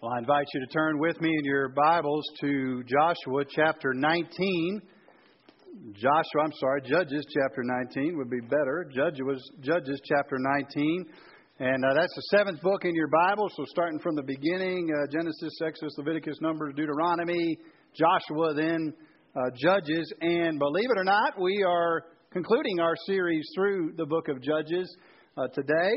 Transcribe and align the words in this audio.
Well, 0.00 0.12
I 0.12 0.18
invite 0.18 0.46
you 0.54 0.60
to 0.60 0.66
turn 0.68 1.00
with 1.00 1.20
me 1.20 1.28
in 1.28 1.44
your 1.44 1.70
Bibles 1.70 2.24
to 2.42 2.84
Joshua 2.84 3.42
chapter 3.50 3.92
19. 3.92 4.80
Joshua, 5.92 6.42
I'm 6.44 6.52
sorry, 6.60 6.82
Judges 6.82 7.26
chapter 7.34 7.64
19 7.64 8.16
would 8.16 8.30
be 8.30 8.38
better. 8.42 8.88
Judges, 8.94 9.50
Judges 9.60 10.00
chapter 10.04 10.36
19. 10.38 11.04
And 11.58 11.84
uh, 11.84 11.94
that's 11.94 12.14
the 12.14 12.22
seventh 12.30 12.60
book 12.62 12.84
in 12.84 12.94
your 12.94 13.08
Bible. 13.08 13.48
So 13.56 13.64
starting 13.66 13.98
from 13.98 14.14
the 14.14 14.22
beginning 14.22 14.88
uh, 14.88 15.10
Genesis, 15.10 15.58
Exodus, 15.66 15.94
Leviticus, 15.98 16.36
Numbers, 16.40 16.74
Deuteronomy, 16.76 17.58
Joshua, 17.92 18.54
then 18.54 18.94
uh, 19.34 19.50
Judges. 19.60 20.12
And 20.20 20.60
believe 20.60 20.92
it 20.92 20.96
or 20.96 21.02
not, 21.02 21.40
we 21.40 21.64
are 21.66 22.04
concluding 22.30 22.78
our 22.78 22.94
series 23.04 23.50
through 23.56 23.94
the 23.96 24.06
book 24.06 24.28
of 24.28 24.40
Judges 24.42 24.96
uh, 25.36 25.48
today. 25.48 25.90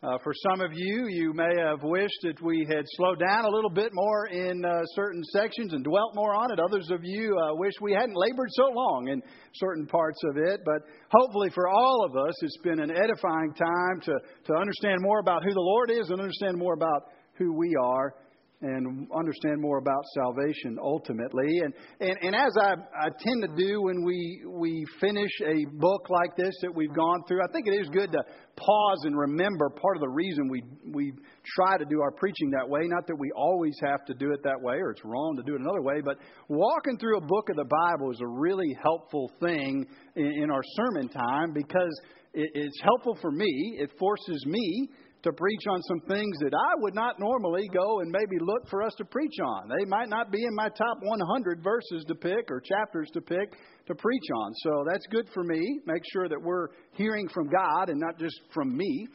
Uh, 0.00 0.16
for 0.22 0.32
some 0.48 0.60
of 0.60 0.70
you, 0.72 1.08
you 1.08 1.32
may 1.32 1.58
have 1.58 1.82
wished 1.82 2.20
that 2.22 2.40
we 2.40 2.64
had 2.70 2.84
slowed 2.94 3.18
down 3.18 3.44
a 3.44 3.48
little 3.48 3.70
bit 3.70 3.90
more 3.92 4.26
in 4.26 4.64
uh, 4.64 4.84
certain 4.94 5.20
sections 5.32 5.72
and 5.72 5.82
dwelt 5.82 6.14
more 6.14 6.36
on 6.36 6.52
it. 6.52 6.60
Others 6.60 6.88
of 6.92 7.00
you 7.02 7.36
uh, 7.36 7.56
wish 7.56 7.72
we 7.80 7.94
hadn't 7.94 8.14
labored 8.14 8.48
so 8.52 8.68
long 8.72 9.08
in 9.08 9.20
certain 9.56 9.88
parts 9.88 10.20
of 10.30 10.36
it. 10.36 10.60
But 10.64 10.82
hopefully, 11.10 11.50
for 11.52 11.66
all 11.66 12.06
of 12.08 12.16
us, 12.16 12.34
it's 12.42 12.58
been 12.58 12.78
an 12.78 12.92
edifying 12.92 13.52
time 13.54 14.00
to, 14.02 14.12
to 14.46 14.54
understand 14.54 14.98
more 15.00 15.18
about 15.18 15.42
who 15.42 15.52
the 15.52 15.60
Lord 15.60 15.90
is 15.90 16.10
and 16.10 16.20
understand 16.20 16.56
more 16.56 16.74
about 16.74 17.10
who 17.34 17.52
we 17.52 17.74
are 17.82 18.14
and 18.60 19.06
understand 19.16 19.60
more 19.60 19.78
about 19.78 20.02
salvation 20.14 20.78
ultimately. 20.82 21.60
And, 21.62 21.72
and, 22.00 22.16
and 22.22 22.34
as 22.34 22.50
I, 22.60 22.74
I 23.00 23.08
tend 23.20 23.42
to 23.42 23.54
do 23.56 23.82
when 23.82 24.04
we, 24.04 24.42
we 24.48 24.84
finish 25.00 25.30
a 25.46 25.64
book 25.76 26.10
like 26.10 26.36
this 26.36 26.52
that 26.62 26.74
we've 26.74 26.92
gone 26.92 27.22
through, 27.28 27.40
I 27.42 27.52
think 27.52 27.68
it 27.68 27.80
is 27.80 27.88
good 27.90 28.10
to 28.10 28.18
pause 28.56 29.04
and 29.04 29.16
remember 29.16 29.70
part 29.70 29.96
of 29.96 30.00
the 30.00 30.08
reason 30.08 30.48
we, 30.48 30.62
we 30.92 31.12
try 31.54 31.78
to 31.78 31.84
do 31.84 32.00
our 32.00 32.10
preaching 32.10 32.50
that 32.50 32.68
way. 32.68 32.80
Not 32.84 33.06
that 33.06 33.16
we 33.16 33.30
always 33.36 33.76
have 33.84 34.04
to 34.06 34.14
do 34.14 34.32
it 34.32 34.40
that 34.42 34.60
way 34.60 34.74
or 34.74 34.90
it's 34.90 35.04
wrong 35.04 35.36
to 35.36 35.42
do 35.44 35.54
it 35.54 35.60
another 35.60 35.82
way, 35.82 36.00
but 36.04 36.16
walking 36.48 36.98
through 36.98 37.18
a 37.18 37.26
book 37.26 37.50
of 37.50 37.56
the 37.56 37.68
Bible 37.86 38.10
is 38.10 38.20
a 38.20 38.26
really 38.26 38.76
helpful 38.82 39.30
thing 39.40 39.86
in, 40.16 40.32
in 40.42 40.50
our 40.50 40.62
sermon 40.74 41.08
time 41.08 41.52
because 41.52 42.00
it, 42.34 42.50
it's 42.54 42.80
helpful 42.82 43.16
for 43.20 43.30
me. 43.30 43.76
It 43.78 43.90
forces 43.98 44.44
me 44.46 44.88
to 45.22 45.32
preach 45.32 45.62
on 45.68 45.82
some 45.82 46.00
things 46.08 46.38
that 46.40 46.54
I 46.54 46.74
would 46.76 46.94
not 46.94 47.18
normally 47.18 47.68
go 47.74 48.00
and 48.00 48.10
maybe 48.10 48.36
look 48.40 48.68
for 48.68 48.82
us 48.82 48.94
to 48.98 49.04
preach 49.04 49.34
on. 49.44 49.68
They 49.68 49.84
might 49.84 50.08
not 50.08 50.30
be 50.30 50.44
in 50.44 50.54
my 50.54 50.68
top 50.68 50.98
100 51.02 51.62
verses 51.62 52.04
to 52.06 52.14
pick 52.14 52.50
or 52.50 52.60
chapters 52.60 53.10
to 53.14 53.20
pick 53.20 53.52
to 53.86 53.94
preach 53.94 54.28
on. 54.44 54.52
So 54.62 54.84
that's 54.88 55.06
good 55.10 55.28
for 55.34 55.42
me. 55.42 55.80
Make 55.86 56.02
sure 56.12 56.28
that 56.28 56.40
we're 56.40 56.68
hearing 56.92 57.28
from 57.28 57.48
God 57.48 57.88
and 57.88 57.98
not 57.98 58.18
just 58.18 58.40
from 58.54 58.76
me. 58.76 59.08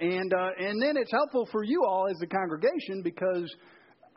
And 0.00 0.34
uh, 0.34 0.48
and 0.58 0.82
then 0.82 0.96
it's 0.96 1.12
helpful 1.12 1.48
for 1.52 1.62
you 1.62 1.84
all 1.86 2.08
as 2.10 2.16
a 2.20 2.26
congregation 2.26 3.02
because 3.04 3.48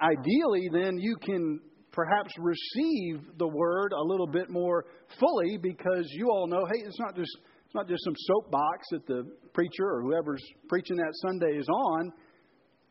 ideally 0.01 0.69
then 0.71 0.97
you 0.97 1.15
can 1.21 1.59
perhaps 1.91 2.31
receive 2.39 3.21
the 3.37 3.47
word 3.47 3.91
a 3.91 4.03
little 4.03 4.27
bit 4.27 4.49
more 4.49 4.85
fully 5.19 5.57
because 5.61 6.07
you 6.11 6.29
all 6.29 6.47
know, 6.47 6.65
hey, 6.65 6.81
it's 6.85 6.99
not 6.99 7.15
just 7.15 7.35
it's 7.67 7.75
not 7.75 7.89
just 7.89 8.01
some 8.05 8.15
soapbox 8.15 8.87
that 8.91 9.05
the 9.07 9.29
preacher 9.53 9.83
or 9.83 10.01
whoever's 10.01 10.41
preaching 10.69 10.95
that 10.95 11.11
Sunday 11.15 11.57
is 11.57 11.67
on. 11.67 12.13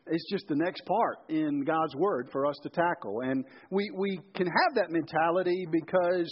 It's 0.05 0.29
just 0.29 0.47
the 0.47 0.55
next 0.55 0.85
part 0.85 1.17
in 1.29 1.63
God's 1.63 1.95
Word 1.95 2.29
for 2.31 2.45
us 2.45 2.57
to 2.61 2.69
tackle. 2.69 3.21
And 3.21 3.43
we, 3.71 3.89
we 3.97 4.19
can 4.35 4.45
have 4.45 4.75
that 4.75 4.91
mentality 4.91 5.65
because 5.71 6.31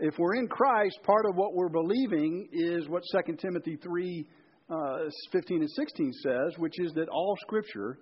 if 0.00 0.18
we're 0.18 0.34
in 0.34 0.48
Christ, 0.48 0.98
part 1.02 1.24
of 1.30 1.36
what 1.36 1.54
we're 1.54 1.70
believing 1.70 2.50
is 2.52 2.90
what 2.90 3.04
2 3.26 3.36
Timothy 3.36 3.78
3 3.82 4.26
uh, 4.68 4.98
15 5.32 5.60
and 5.62 5.70
16 5.70 6.12
says, 6.22 6.58
which 6.58 6.78
is 6.80 6.92
that 6.92 7.08
all 7.08 7.38
Scripture 7.40 8.00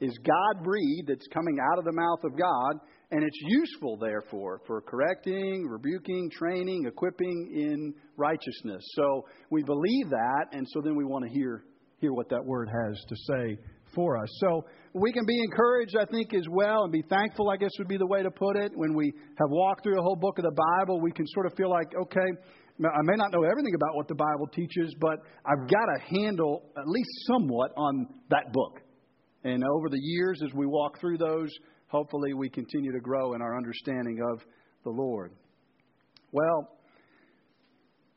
is 0.00 0.16
God 0.24 0.64
breathed, 0.64 1.08
that's 1.08 1.26
coming 1.32 1.58
out 1.60 1.78
of 1.78 1.84
the 1.84 1.92
mouth 1.92 2.24
of 2.24 2.38
God, 2.38 2.80
and 3.10 3.24
it's 3.24 3.38
useful, 3.42 3.96
therefore, 3.96 4.60
for 4.66 4.80
correcting, 4.80 5.66
rebuking, 5.68 6.30
training, 6.30 6.84
equipping 6.86 7.50
in 7.54 7.94
righteousness. 8.16 8.82
So 8.94 9.26
we 9.50 9.62
believe 9.62 10.10
that, 10.10 10.46
and 10.52 10.66
so 10.70 10.80
then 10.80 10.96
we 10.96 11.04
want 11.04 11.24
to 11.24 11.30
hear, 11.30 11.64
hear 11.98 12.12
what 12.12 12.28
that 12.30 12.44
word 12.44 12.68
has 12.68 12.98
to 13.08 13.16
say 13.16 13.58
for 13.94 14.16
us. 14.16 14.28
So 14.38 14.64
we 14.94 15.12
can 15.12 15.24
be 15.26 15.38
encouraged, 15.42 15.96
I 16.00 16.04
think, 16.04 16.32
as 16.34 16.44
well, 16.50 16.84
and 16.84 16.92
be 16.92 17.02
thankful, 17.08 17.50
I 17.50 17.56
guess 17.56 17.70
would 17.78 17.88
be 17.88 17.98
the 17.98 18.06
way 18.06 18.22
to 18.22 18.30
put 18.30 18.56
it. 18.56 18.72
When 18.74 18.94
we 18.94 19.12
have 19.38 19.50
walked 19.50 19.82
through 19.82 19.98
a 19.98 20.02
whole 20.02 20.16
book 20.16 20.38
of 20.38 20.44
the 20.44 20.56
Bible, 20.78 21.00
we 21.00 21.12
can 21.12 21.26
sort 21.28 21.46
of 21.46 21.54
feel 21.54 21.70
like, 21.70 21.92
okay, 21.94 22.30
I 22.78 23.02
may 23.02 23.16
not 23.16 23.32
know 23.32 23.42
everything 23.42 23.74
about 23.74 23.96
what 23.96 24.08
the 24.08 24.14
Bible 24.14 24.46
teaches, 24.54 24.94
but 25.00 25.18
I've 25.44 25.68
got 25.68 25.88
a 25.96 26.00
handle, 26.00 26.62
at 26.78 26.86
least 26.86 27.10
somewhat, 27.26 27.72
on 27.76 28.06
that 28.30 28.52
book. 28.52 28.80
And 29.44 29.64
over 29.64 29.88
the 29.88 30.00
years, 30.00 30.40
as 30.44 30.52
we 30.54 30.66
walk 30.66 31.00
through 31.00 31.18
those, 31.18 31.50
hopefully 31.86 32.34
we 32.34 32.50
continue 32.50 32.92
to 32.92 33.00
grow 33.00 33.34
in 33.34 33.40
our 33.40 33.56
understanding 33.56 34.18
of 34.32 34.40
the 34.84 34.90
Lord. 34.90 35.32
Well, 36.32 36.78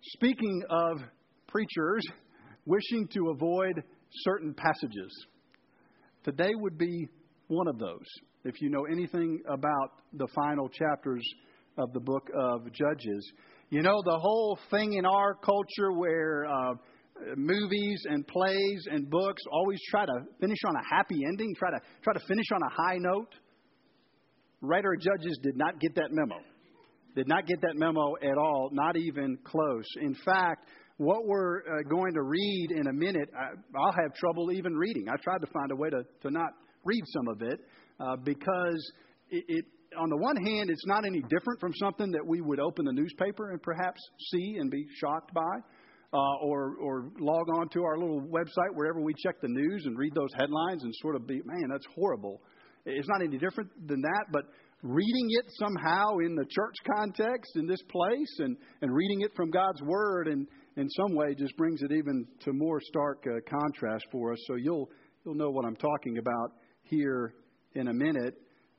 speaking 0.01 0.63
of 0.69 0.97
preachers 1.47 2.03
wishing 2.66 3.07
to 3.13 3.29
avoid 3.29 3.81
certain 4.12 4.53
passages, 4.53 5.25
today 6.23 6.51
would 6.56 6.78
be 6.78 7.07
one 7.47 7.67
of 7.67 7.79
those. 7.79 8.06
If 8.44 8.62
you 8.62 8.69
know 8.69 8.85
anything 8.91 9.41
about 9.47 9.91
the 10.13 10.28
final 10.35 10.67
chapters 10.67 11.23
of 11.78 11.94
the 11.94 12.01
book 12.01 12.29
of 12.35 12.66
Judges, 12.73 13.31
you 13.69 13.81
know 13.81 14.01
the 14.03 14.19
whole 14.19 14.59
thing 14.69 14.94
in 14.94 15.06
our 15.06 15.35
culture 15.35 15.94
where 15.94 16.45
uh, 16.45 16.73
movies 17.35 18.03
and 18.09 18.28
plays 18.28 18.88
and 18.91 19.09
books 19.09 19.41
always 19.51 19.79
try 19.89 20.06
to 20.06 20.13
finish 20.39 20.59
on 20.67 20.75
a 20.75 20.95
happy 20.95 21.22
ending, 21.28 21.53
try 21.57 21.72
to 21.72 21.79
try 22.03 22.13
to 22.13 22.19
finish 22.28 22.45
on 22.53 22.61
a 22.61 22.69
high 22.69 22.97
note 22.97 23.34
writer 24.63 24.94
of 24.94 25.01
Judges 25.01 25.38
did 25.44 25.57
not 25.57 25.79
get 25.79 25.94
that 25.95 26.09
memo. 26.12 26.39
Did 27.16 27.28
not 27.28 27.45
get 27.45 27.62
that 27.62 27.75
memo 27.75 28.13
at 28.23 28.38
all, 28.38 28.69
not 28.72 28.97
even 28.97 29.38
close. 29.44 29.85
In 30.01 30.16
fact, 30.25 30.67
what 30.97 31.28
we're 31.28 31.59
uh, 31.59 31.83
going 31.88 32.13
to 32.13 32.23
read 32.23 32.69
in 32.72 32.88
a 32.88 32.94
minute, 32.94 33.29
I, 33.38 33.50
will 33.73 33.91
have 33.91 34.16
trouble 34.16 34.51
even 34.51 34.73
reading. 34.73 35.06
I 35.09 35.17
tried 35.22 35.41
to 35.41 35.47
find 35.47 35.72
a 35.72 35.75
way 35.75 35.89
to, 35.89 36.03
to 36.23 36.31
not 36.31 36.53
read 36.85 37.03
some 37.13 37.28
of 37.28 37.41
it 37.41 37.59
uh, 38.00 38.16
because 38.23 38.91
it, 39.29 39.44
it, 39.47 39.66
on 40.00 40.09
the 40.09 40.17
one 40.17 40.38
hand, 40.38 40.69
it's 40.69 40.85
not 40.88 41.06
any 41.06 41.22
different 41.22 41.59
from 41.59 41.73
something 41.75 42.12
that 42.12 42.25
we 42.25 42.41
would 42.41 42.59
open 42.59 42.85
the 42.85 42.94
newspaper 42.94 43.51
and 43.51 43.62
perhaps 43.62 44.00
see 44.31 44.57
and 44.59 44.72
be 44.72 44.88
shocked 45.00 45.33
by. 45.33 45.59
Uh, 46.13 46.38
or, 46.44 46.75
or 46.79 47.09
log 47.19 47.47
on 47.57 47.68
to 47.69 47.84
our 47.84 47.97
little 47.97 48.22
website 48.22 48.72
wherever 48.75 49.01
we 49.01 49.16
check 49.16 49.41
the 49.41 49.47
news 49.47 49.84
and 49.88 49.97
read 49.97 50.13
those 50.13 50.29
headlines 50.38 50.84
and 50.84 50.94
sort 51.01 51.16
of 51.16 51.25
be, 51.25 51.41
man, 51.44 51.68
that's 51.72 51.88
horrible. 51.96 52.40
It's 52.85 53.07
not 53.07 53.24
any 53.24 53.40
different 53.40 53.72
than 53.88 54.00
that, 54.01 54.25
but 54.31 54.44
reading 54.84 55.28
it 55.29 55.46
somehow 55.57 56.18
in 56.19 56.35
the 56.35 56.46
church 56.46 56.75
context 56.96 57.53
in 57.56 57.66
this 57.66 57.81
place 57.90 58.40
and, 58.40 58.56
and 58.81 58.94
reading 58.94 59.22
it 59.22 59.31
from 59.35 59.50
God's 59.50 59.81
Word 59.81 60.28
and 60.28 60.46
in 60.75 60.90
some 60.90 61.16
way 61.16 61.34
just 61.34 61.56
brings 61.57 61.81
it 61.81 61.91
even 61.91 62.28
to 62.41 62.53
more 62.53 62.80
stark 62.81 63.25
uh, 63.25 63.40
contrast 63.50 64.06
for 64.12 64.34
us. 64.34 64.40
So 64.47 64.56
you'll, 64.56 64.90
you'll 65.25 65.35
know 65.35 65.50
what 65.50 65.66
I'm 65.66 65.78
talking 65.78 66.18
about 66.18 66.51
here 66.84 67.34
in 67.75 67.88
a 67.88 67.94
minute. 67.94 68.35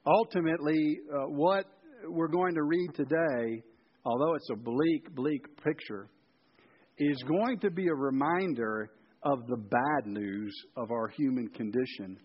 Ultimately, 0.07 0.99
uh, 1.13 1.29
what 1.29 1.65
we're 2.07 2.29
going 2.29 2.55
to 2.55 2.63
read 2.63 2.91
today, 2.95 3.63
although 4.05 4.35
it's 4.35 4.51
a 4.53 4.57
bleak, 4.57 5.15
bleak 5.15 5.43
picture, 5.65 6.11
is 6.99 7.23
going 7.27 7.59
to 7.61 7.71
be 7.71 7.89
a 7.89 7.95
reminder 7.95 8.91
of 9.23 9.47
the 9.47 9.57
bad 9.57 10.07
news 10.07 10.55
of 10.77 10.91
our 10.91 11.09
human 11.09 11.49
condition 11.49 12.19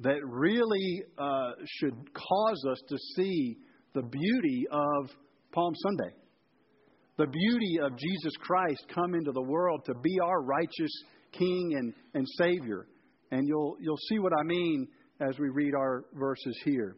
that 0.00 0.18
really 0.24 1.02
uh, 1.18 1.50
should 1.78 1.94
cause 2.14 2.64
us 2.70 2.80
to 2.88 2.96
see 3.16 3.56
the 3.94 4.02
beauty 4.02 4.64
of 4.70 5.10
Palm 5.52 5.74
Sunday. 5.82 6.14
The 7.18 7.26
beauty 7.26 7.78
of 7.82 7.98
Jesus 7.98 8.32
Christ 8.40 8.86
come 8.94 9.14
into 9.14 9.32
the 9.32 9.42
world 9.42 9.82
to 9.86 9.94
be 10.02 10.18
our 10.20 10.42
righteous 10.42 10.90
King 11.32 11.74
and, 11.76 11.92
and 12.14 12.26
Savior. 12.38 12.86
And 13.30 13.46
you'll, 13.46 13.76
you'll 13.80 13.98
see 14.08 14.18
what 14.18 14.32
I 14.32 14.42
mean 14.42 14.88
as 15.20 15.38
we 15.38 15.50
read 15.50 15.74
our 15.74 16.04
verses 16.14 16.58
here. 16.64 16.96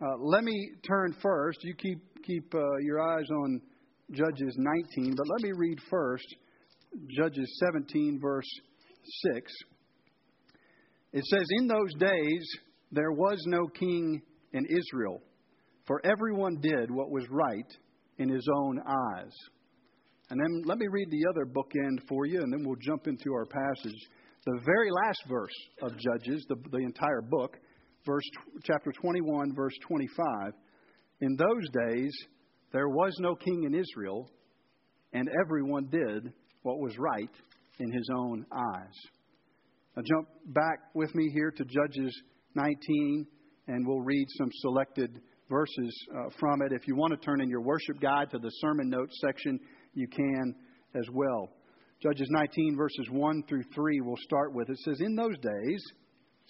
Uh, 0.00 0.16
let 0.20 0.44
me 0.44 0.70
turn 0.86 1.14
first. 1.20 1.58
You 1.62 1.74
keep, 1.74 1.98
keep 2.22 2.54
uh, 2.54 2.76
your 2.82 3.02
eyes 3.02 3.26
on 3.28 3.60
Judges 4.12 4.56
19, 4.58 5.14
but 5.16 5.26
let 5.28 5.42
me 5.42 5.52
read 5.56 5.78
first 5.88 6.26
Judges 7.16 7.60
17, 7.64 8.18
verse 8.20 8.48
6. 9.34 9.52
It 11.12 11.24
says, 11.24 11.46
In 11.58 11.68
those 11.68 11.94
days 11.94 12.48
there 12.90 13.12
was 13.12 13.40
no 13.46 13.66
king 13.68 14.22
in 14.52 14.66
Israel, 14.66 15.22
for 15.86 16.00
everyone 16.04 16.60
did 16.60 16.90
what 16.90 17.10
was 17.10 17.24
right 17.30 17.76
in 18.18 18.28
his 18.28 18.46
own 18.56 18.80
eyes. 18.80 19.32
And 20.30 20.40
then 20.40 20.62
let 20.64 20.78
me 20.78 20.86
read 20.88 21.10
the 21.10 21.26
other 21.28 21.44
bookend 21.44 22.06
for 22.08 22.26
you, 22.26 22.40
and 22.40 22.52
then 22.52 22.64
we'll 22.64 22.76
jump 22.80 23.06
into 23.06 23.32
our 23.32 23.46
passage. 23.46 24.00
The 24.46 24.60
very 24.64 24.90
last 24.90 25.22
verse 25.28 25.54
of 25.82 25.92
Judges, 25.98 26.44
the, 26.48 26.56
the 26.70 26.78
entire 26.78 27.22
book, 27.22 27.56
verse 28.06 28.24
chapter 28.64 28.92
21, 28.92 29.54
verse 29.54 29.74
25. 29.86 30.52
In 31.20 31.36
those 31.36 31.88
days 31.88 32.12
there 32.72 32.88
was 32.88 33.16
no 33.18 33.34
king 33.34 33.64
in 33.64 33.74
Israel, 33.74 34.30
and 35.12 35.28
everyone 35.40 35.86
did 35.86 36.32
what 36.62 36.78
was 36.78 36.96
right 36.98 37.30
in 37.78 37.92
his 37.92 38.08
own 38.14 38.46
eyes. 38.52 38.94
Now, 39.96 40.02
jump 40.02 40.28
back 40.46 40.78
with 40.94 41.14
me 41.14 41.30
here 41.32 41.50
to 41.50 41.64
Judges 41.64 42.14
19 42.54 43.26
and 43.66 43.86
we'll 43.86 44.00
read 44.00 44.26
some 44.36 44.50
selected 44.60 45.20
verses 45.48 46.06
uh, 46.16 46.28
from 46.38 46.62
it. 46.62 46.72
If 46.72 46.86
you 46.86 46.96
want 46.96 47.12
to 47.12 47.24
turn 47.24 47.40
in 47.40 47.48
your 47.48 47.60
worship 47.60 48.00
guide 48.00 48.30
to 48.30 48.38
the 48.38 48.50
sermon 48.60 48.88
notes 48.88 49.18
section, 49.20 49.58
you 49.94 50.08
can 50.08 50.54
as 50.94 51.06
well. 51.12 51.50
Judges 52.02 52.28
19, 52.30 52.76
verses 52.76 53.08
1 53.10 53.42
through 53.48 53.64
3, 53.74 54.00
we'll 54.00 54.16
start 54.24 54.54
with. 54.54 54.70
It 54.70 54.78
says, 54.84 55.00
In 55.00 55.14
those 55.14 55.36
days, 55.38 55.84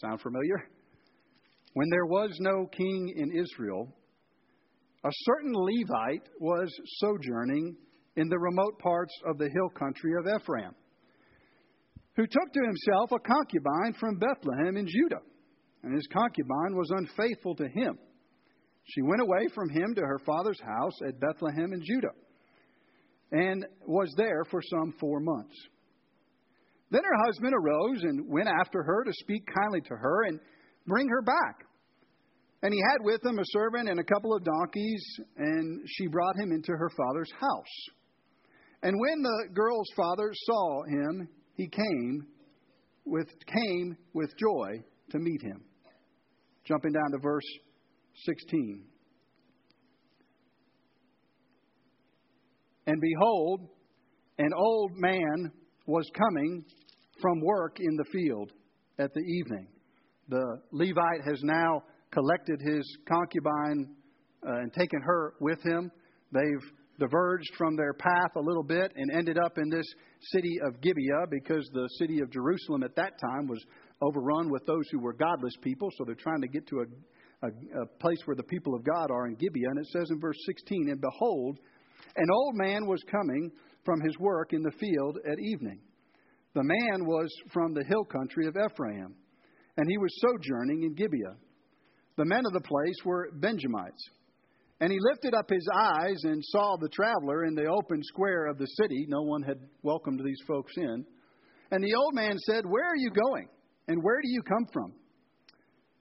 sound 0.00 0.20
familiar? 0.20 0.69
When 1.75 1.88
there 1.90 2.06
was 2.06 2.37
no 2.40 2.67
king 2.67 3.14
in 3.17 3.32
Israel, 3.32 3.88
a 5.05 5.11
certain 5.12 5.52
Levite 5.55 6.29
was 6.41 6.69
sojourning 6.99 7.76
in 8.17 8.29
the 8.29 8.38
remote 8.38 8.79
parts 8.79 9.14
of 9.26 9.38
the 9.38 9.49
hill 9.49 9.70
country 9.70 10.12
of 10.19 10.26
Ephraim, 10.26 10.75
who 12.17 12.26
took 12.26 12.52
to 12.52 12.61
himself 12.61 13.12
a 13.12 13.19
concubine 13.19 13.94
from 13.99 14.19
Bethlehem 14.19 14.76
in 14.76 14.87
Judah. 14.87 15.23
And 15.82 15.94
his 15.94 16.06
concubine 16.12 16.76
was 16.76 16.91
unfaithful 16.91 17.55
to 17.56 17.69
him. 17.69 17.99
She 18.85 19.00
went 19.02 19.23
away 19.23 19.49
from 19.55 19.70
him 19.70 19.94
to 19.94 20.02
her 20.02 20.20
father's 20.26 20.61
house 20.61 20.99
at 21.06 21.20
Bethlehem 21.20 21.73
in 21.73 21.82
Judah, 21.82 22.12
and 23.32 23.64
was 23.87 24.12
there 24.17 24.44
for 24.50 24.61
some 24.62 24.93
four 25.00 25.20
months. 25.20 25.55
Then 26.91 27.03
her 27.05 27.25
husband 27.25 27.55
arose 27.55 28.03
and 28.03 28.29
went 28.29 28.49
after 28.49 28.82
her 28.82 29.05
to 29.05 29.12
speak 29.12 29.44
kindly 29.46 29.81
to 29.82 29.94
her 29.94 30.25
and 30.25 30.41
bring 30.87 31.08
her 31.08 31.23
back. 31.23 31.64
And 32.62 32.75
he 32.75 32.81
had 32.91 32.99
with 33.03 33.25
him 33.25 33.39
a 33.39 33.45
servant 33.47 33.89
and 33.89 33.99
a 33.99 34.05
couple 34.05 34.35
of 34.35 34.45
donkeys, 34.45 35.03
and 35.37 35.81
she 35.87 36.07
brought 36.09 36.37
him 36.37 36.53
into 36.53 36.73
her 36.73 36.91
father's 36.97 37.31
house. 37.39 37.97
And 38.83 38.99
when 38.99 39.23
the 39.23 39.55
girl's 39.55 39.89
father 39.97 40.31
saw 40.33 40.83
him, 40.85 41.29
he 41.55 41.69
came 41.69 42.27
with 43.05 43.29
came 43.47 43.97
with 44.12 44.31
joy 44.39 44.83
to 45.11 45.19
meet 45.19 45.43
him. 45.43 45.65
Jumping 46.65 46.93
down 46.93 47.11
to 47.12 47.19
verse 47.19 47.45
16. 48.25 48.85
And 52.87 53.01
behold, 53.01 53.69
an 54.39 54.51
old 54.56 54.93
man 54.95 55.53
was 55.87 56.09
coming 56.15 56.65
from 57.21 57.41
work 57.41 57.79
in 57.81 57.97
the 57.97 58.05
field 58.13 58.53
at 58.99 59.13
the 59.15 59.21
evening. 59.21 59.67
The 60.29 60.61
Levite 60.73 61.25
has 61.27 61.41
now 61.43 61.83
collected 62.12 62.61
his 62.61 62.85
concubine 63.09 63.89
uh, 64.47 64.61
and 64.61 64.73
taken 64.73 65.01
her 65.03 65.35
with 65.41 65.62
him. 65.62 65.91
They've 66.33 66.73
diverged 66.99 67.55
from 67.57 67.77
their 67.77 67.95
path 67.95 68.31
a 68.37 68.41
little 68.41 68.62
bit 68.62 68.93
and 68.95 69.11
ended 69.11 69.39
up 69.39 69.59
in 69.59 69.71
this 69.71 69.87
city 70.33 70.59
of 70.67 70.81
Gibeah 70.81 71.27
because 71.31 71.69
the 71.73 71.89
city 71.99 72.21
of 72.21 72.31
Jerusalem 72.31 72.83
at 72.83 72.95
that 72.97 73.19
time 73.19 73.47
was 73.49 73.65
overrun 74.03 74.51
with 74.51 74.65
those 74.67 74.85
who 74.93 75.01
were 75.01 75.15
godless 75.15 75.55
people. 75.62 75.89
So 75.97 76.05
they're 76.05 76.15
trying 76.15 76.43
to 76.43 76.49
get 76.49 76.67
to 76.69 76.81
a, 76.81 77.47
a, 77.47 77.83
a 77.83 77.87
place 78.01 78.19
where 78.27 78.37
the 78.37 78.45
people 78.45 78.75
of 78.75 78.85
God 78.85 79.11
are 79.11 79.27
in 79.27 79.35
Gibeah. 79.35 79.71
And 79.71 79.79
it 79.79 79.87
says 79.87 80.11
in 80.11 80.21
verse 80.21 80.37
16, 80.47 80.91
And 80.91 81.01
behold, 81.01 81.59
an 82.17 82.29
old 82.31 82.55
man 82.56 82.87
was 82.87 83.03
coming 83.11 83.51
from 83.85 84.01
his 84.03 84.19
work 84.19 84.53
in 84.53 84.63
the 84.63 84.73
field 84.73 85.19
at 85.31 85.39
evening. 85.39 85.81
The 86.55 86.65
man 86.65 87.06
was 87.06 87.31
from 87.53 87.75
the 87.75 87.85
hill 87.85 88.05
country 88.05 88.47
of 88.47 88.56
Ephraim, 88.56 89.15
and 89.77 89.89
he 89.89 89.99
was 89.99 90.11
sojourning 90.21 90.83
in 90.83 90.95
Gibeah. 90.95 91.37
The 92.17 92.25
men 92.25 92.45
of 92.47 92.53
the 92.53 92.61
place 92.61 92.97
were 93.05 93.31
Benjamites. 93.35 94.11
And 94.81 94.91
he 94.91 94.99
lifted 95.01 95.35
up 95.35 95.49
his 95.51 95.67
eyes 95.75 96.25
and 96.25 96.43
saw 96.43 96.77
the 96.77 96.89
traveler 96.89 97.45
in 97.45 97.55
the 97.55 97.67
open 97.67 98.03
square 98.03 98.47
of 98.47 98.59
the 98.59 98.67
city. 98.67 99.07
No 99.09 99.23
one 99.23 99.43
had 99.43 99.59
welcomed 99.83 100.21
these 100.25 100.41
folks 100.47 100.73
in. 100.77 101.05
And 101.71 101.85
the 101.85 101.95
old 101.95 102.15
man 102.15 102.37
said, 102.39 102.65
Where 102.65 102.85
are 102.85 102.97
you 102.97 103.11
going? 103.11 103.49
And 103.89 104.03
where 104.03 104.21
do 104.23 104.29
you 104.29 104.43
come 104.43 104.67
from? 104.73 104.95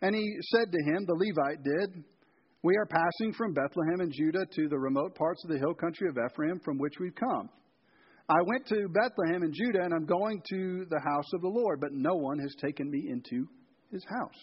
And 0.02 0.16
he 0.16 0.38
said 0.52 0.72
to 0.72 0.92
him, 0.92 1.06
The 1.06 1.14
Levite 1.14 1.64
did, 1.64 2.04
We 2.64 2.78
are 2.78 2.86
passing 2.86 3.34
from 3.34 3.54
Bethlehem 3.54 4.00
in 4.02 4.12
Judah 4.12 4.46
to 4.56 4.70
the 4.70 4.80
remote 4.80 5.14
parts 5.16 5.44
of 5.44 5.52
the 5.52 5.60
hill 5.60 5.74
country 5.74 6.08
of 6.08 6.18
Ephraim 6.18 6.62
from 6.64 6.78
which 6.78 6.94
we've 7.00 7.16
come. 7.16 7.50
I 8.30 8.42
went 8.46 8.68
to 8.68 8.88
Bethlehem 8.90 9.44
in 9.44 9.52
Judah, 9.52 9.84
and 9.84 9.94
I'm 9.94 10.06
going 10.06 10.42
to 10.52 10.86
the 10.90 11.02
house 11.04 11.34
of 11.34 11.42
the 11.42 11.48
Lord, 11.48 11.82
but 11.82 11.92
no 11.92 12.16
one 12.16 12.38
has 12.40 12.56
taken 12.62 12.90
me 12.90 13.10
into 13.10 13.48
his 13.92 14.06
house. 14.06 14.40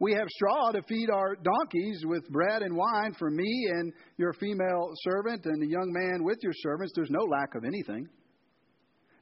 We 0.00 0.14
have 0.14 0.28
straw 0.28 0.70
to 0.72 0.82
feed 0.88 1.10
our 1.10 1.34
donkeys 1.34 2.02
with 2.06 2.28
bread 2.30 2.62
and 2.62 2.76
wine 2.76 3.14
for 3.18 3.30
me 3.30 3.66
and 3.72 3.92
your 4.16 4.32
female 4.34 4.92
servant 5.02 5.44
and 5.44 5.60
the 5.60 5.68
young 5.68 5.92
man 5.92 6.22
with 6.22 6.38
your 6.42 6.52
servants. 6.54 6.92
There's 6.94 7.10
no 7.10 7.24
lack 7.24 7.56
of 7.56 7.64
anything. 7.64 8.08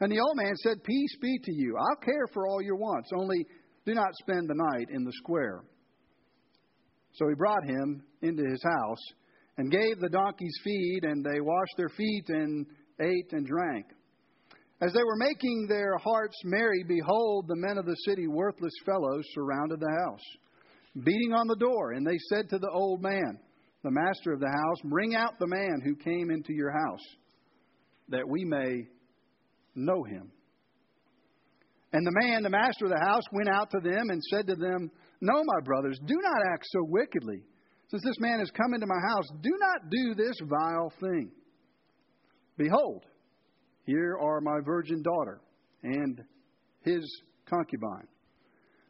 And 0.01 0.13
the 0.13 0.21
old 0.21 0.37
man 0.37 0.55
said, 0.57 0.85
Peace 0.85 1.17
be 1.23 1.39
to 1.45 1.53
you. 1.53 1.77
I'll 1.79 2.05
care 2.05 2.27
for 2.35 2.47
all 2.47 2.61
your 2.61 2.77
wants, 2.77 3.09
only 3.17 3.47
do 3.87 3.95
not 3.95 4.11
spend 4.21 4.49
the 4.49 4.63
night 4.73 4.89
in 4.91 5.05
the 5.05 5.13
square. 5.15 5.65
So 7.15 7.29
he 7.29 7.35
brought 7.35 7.65
him 7.65 8.03
into 8.21 8.43
his 8.47 8.63
house 8.63 9.03
and 9.57 9.71
gave 9.71 9.99
the 10.01 10.11
donkeys 10.11 10.61
feed, 10.63 11.01
and 11.05 11.25
they 11.25 11.41
washed 11.41 11.77
their 11.79 11.89
feet 11.89 12.25
and 12.29 12.67
ate 13.01 13.33
and 13.33 13.47
drank. 13.47 13.87
As 14.83 14.93
they 14.93 15.03
were 15.03 15.17
making 15.17 15.67
their 15.71 15.97
hearts 15.97 16.37
merry, 16.45 16.85
behold, 16.87 17.47
the 17.49 17.57
men 17.57 17.79
of 17.79 17.87
the 17.87 17.97
city, 18.07 18.27
worthless 18.27 18.75
fellows, 18.85 19.25
surrounded 19.33 19.81
the 19.81 20.05
house 20.05 20.21
beating 21.05 21.33
on 21.33 21.47
the 21.47 21.57
door. 21.57 21.93
And 21.93 22.07
they 22.07 22.19
said 22.29 22.49
to 22.51 22.59
the 22.59 22.71
old 22.71 23.03
man, 23.03 23.39
the 23.83 23.91
master 23.91 24.33
of 24.33 24.41
the 24.41 24.49
house, 24.49 24.79
Bring 24.85 25.15
out 25.15 25.39
the 25.39 25.47
man 25.47 25.81
who 25.85 25.95
came 25.95 26.31
into 26.31 26.53
your 26.53 26.73
house, 26.73 27.05
that 28.09 28.29
we 28.29 28.45
may 28.45 28.89
know 29.75 30.03
him. 30.03 30.33
And 31.93 32.07
the 32.07 32.21
man, 32.21 32.43
the 32.43 32.51
master 32.51 32.87
of 32.87 32.91
the 32.91 33.05
house, 33.05 33.23
went 33.33 33.49
out 33.49 33.71
to 33.71 33.81
them 33.81 34.11
and 34.11 34.23
said 34.25 34.47
to 34.49 34.57
them, 34.57 34.91
No, 35.21 35.43
my 35.45 35.61
brothers, 35.65 35.99
do 36.05 36.17
not 36.21 36.53
act 36.53 36.67
so 36.69 36.81
wickedly. 36.83 37.43
Since 37.89 38.03
this 38.03 38.19
man 38.19 38.41
has 38.41 38.51
come 38.51 38.75
into 38.75 38.87
my 38.87 39.01
house, 39.09 39.29
do 39.41 39.53
not 39.59 39.91
do 39.91 40.15
this 40.15 40.37
vile 40.43 40.93
thing. 41.01 41.31
Behold, 42.59 43.05
here 43.85 44.19
are 44.21 44.41
my 44.41 44.59
virgin 44.65 45.03
daughter 45.03 45.41
and 45.83 46.21
his 46.83 47.05
concubine. 47.49 48.09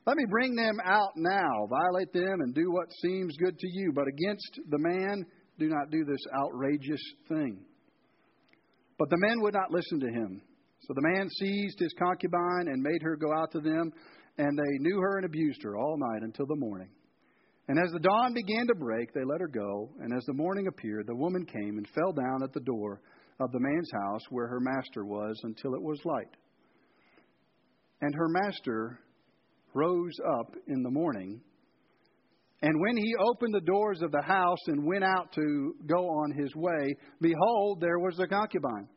Let 0.07 0.17
me 0.17 0.25
bring 0.31 0.55
them 0.55 0.77
out 0.85 1.17
now, 1.17 1.67
violate 1.69 2.13
them, 2.13 2.41
and 2.41 2.55
do 2.55 2.71
what 2.71 2.93
seems 3.03 3.37
good 3.39 3.59
to 3.59 3.69
you. 3.69 3.93
But 3.93 4.07
against 4.07 4.61
the 4.71 4.79
man, 4.79 5.27
do 5.59 5.69
not 5.69 5.91
do 5.91 6.05
this 6.05 6.21
outrageous 6.33 7.03
thing. 7.29 7.59
But 8.99 9.11
the 9.11 9.19
men 9.19 9.41
would 9.43 9.55
not 9.55 9.73
listen 9.73 9.99
to 10.01 10.07
him. 10.07 10.41
So 10.83 10.95
the 10.95 11.09
man 11.09 11.29
seized 11.29 11.81
his 11.81 11.93
concubine 11.99 12.69
and 12.69 12.81
made 12.81 13.03
her 13.03 13.17
go 13.17 13.33
out 13.35 13.51
to 13.53 13.61
them, 13.61 13.93
and 14.39 14.57
they 14.57 14.79
knew 14.79 15.01
her 15.01 15.17
and 15.17 15.27
abused 15.27 15.63
her 15.65 15.77
all 15.77 15.97
night 15.99 16.23
until 16.23 16.47
the 16.47 16.57
morning. 16.57 16.89
And 17.69 17.79
as 17.81 17.91
the 17.91 17.99
dawn 17.99 18.33
began 18.33 18.69
to 18.69 18.77
break, 18.77 19.13
they 19.13 19.25
let 19.25 19.41
her 19.41 19.49
go. 19.49 19.91
And 20.01 20.15
as 20.17 20.25
the 20.27 20.35
morning 20.35 20.69
appeared, 20.69 21.09
the 21.09 21.17
woman 21.17 21.45
came 21.45 21.79
and 21.79 21.89
fell 21.89 22.13
down 22.13 22.45
at 22.45 22.53
the 22.53 22.61
door 22.61 23.01
of 23.41 23.51
the 23.51 23.59
man's 23.59 23.91
house 24.05 24.23
where 24.31 24.47
her 24.47 24.61
master 24.61 25.05
was 25.05 25.37
until 25.43 25.75
it 25.75 25.83
was 25.83 25.99
light. 26.05 26.31
And 28.03 28.15
her 28.15 28.29
master 28.29 29.01
rose 29.77 30.17
up 30.41 30.55
in 30.67 30.83
the 30.83 30.91
morning. 30.91 31.41
And 32.63 32.81
when 32.81 32.97
he 32.97 33.15
opened 33.21 33.55
the 33.55 33.61
doors 33.61 34.01
of 34.03 34.11
the 34.11 34.23
house 34.23 34.59
and 34.67 34.87
went 34.87 35.05
out 35.05 35.33
to 35.35 35.75
go 35.87 36.09
on 36.09 36.33
his 36.33 36.55
way, 36.57 36.97
behold, 37.21 37.81
there 37.81 37.99
was 37.99 38.17
the 38.17 38.27
concubine 38.27 38.89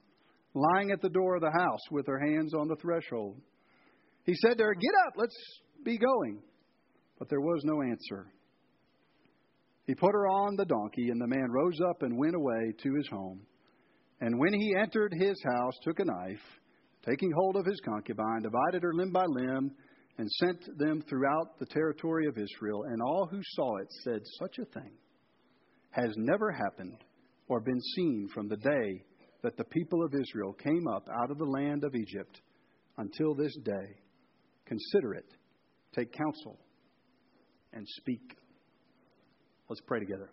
lying 0.54 0.92
at 0.92 1.02
the 1.02 1.10
door 1.10 1.36
of 1.36 1.42
the 1.42 1.52
house 1.52 1.82
with 1.92 2.08
her 2.08 2.20
hands 2.20 2.54
on 2.54 2.68
the 2.68 2.78
threshold. 2.78 3.40
He 4.26 4.34
said 4.36 4.58
to 4.58 4.64
her, 4.64 4.74
Get 4.74 4.94
up, 5.06 5.14
let's 5.18 5.36
be 5.84 5.98
going. 5.98 6.42
But 7.20 7.30
there 7.30 7.42
was 7.42 7.62
no 7.66 7.82
answer. 7.82 8.32
He 9.86 9.96
put 9.96 10.14
her 10.14 10.28
on 10.28 10.56
the 10.56 10.66
donkey, 10.66 11.10
and 11.10 11.20
the 11.20 11.28
man 11.28 11.52
rose 11.52 11.80
up 11.90 12.04
and 12.04 12.18
went 12.18 12.36
away 12.36 12.74
to 12.84 12.96
his 12.96 13.08
home. 13.10 13.42
And 14.22 14.40
when 14.40 14.54
he 14.54 14.76
entered 14.80 15.14
his 15.20 15.36
house, 15.44 15.74
took 15.84 16.00
a 16.00 16.06
knife, 16.06 16.44
taking 17.06 17.32
hold 17.36 17.56
of 17.56 17.66
his 17.66 17.80
concubine, 17.84 18.44
divided 18.44 18.84
her 18.84 18.94
limb 18.94 19.12
by 19.12 19.26
limb, 19.26 19.72
and 20.20 20.30
sent 20.32 20.78
them 20.78 21.02
throughout 21.08 21.58
the 21.60 21.66
territory 21.66 22.28
of 22.28 22.38
Israel. 22.38 22.84
And 22.84 23.02
all 23.02 23.26
who 23.32 23.40
saw 23.42 23.78
it 23.78 23.88
said, 24.04 24.20
Such 24.38 24.58
a 24.60 24.66
thing 24.66 24.92
has 25.92 26.14
never 26.18 26.52
happened 26.52 26.98
or 27.48 27.62
been 27.62 27.80
seen 27.96 28.28
from 28.34 28.50
the 28.50 28.58
day 28.58 29.06
that 29.44 29.56
the 29.56 29.64
people 29.64 30.04
of 30.04 30.14
Israel 30.14 30.52
came 30.52 30.86
up 30.94 31.08
out 31.10 31.32
of 31.32 31.38
the 31.38 31.46
land 31.46 31.86
of 31.86 31.96
Egypt 31.96 32.42
until 32.98 33.34
this 33.34 33.56
day. 33.64 33.96
Consider 34.66 35.14
it, 35.14 35.26
take 35.96 36.12
counsel, 36.12 36.60
and 37.72 37.88
speak. 37.88 38.36
Let's 39.70 39.82
pray 39.88 40.00
together. 40.00 40.32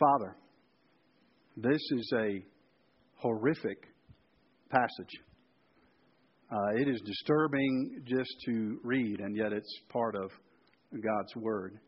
Father, 0.00 0.34
this 1.58 1.82
is 1.90 2.10
a 2.18 2.42
horrific 3.16 3.84
passage. 4.70 5.20
Uh, 6.50 6.76
it 6.76 6.88
is 6.88 7.00
disturbing 7.04 8.02
just 8.06 8.30
to 8.46 8.78
read, 8.84 9.18
and 9.18 9.36
yet 9.36 9.52
it's 9.52 9.80
part 9.88 10.14
of 10.14 10.30
God's 10.92 11.34
Word 11.36 11.78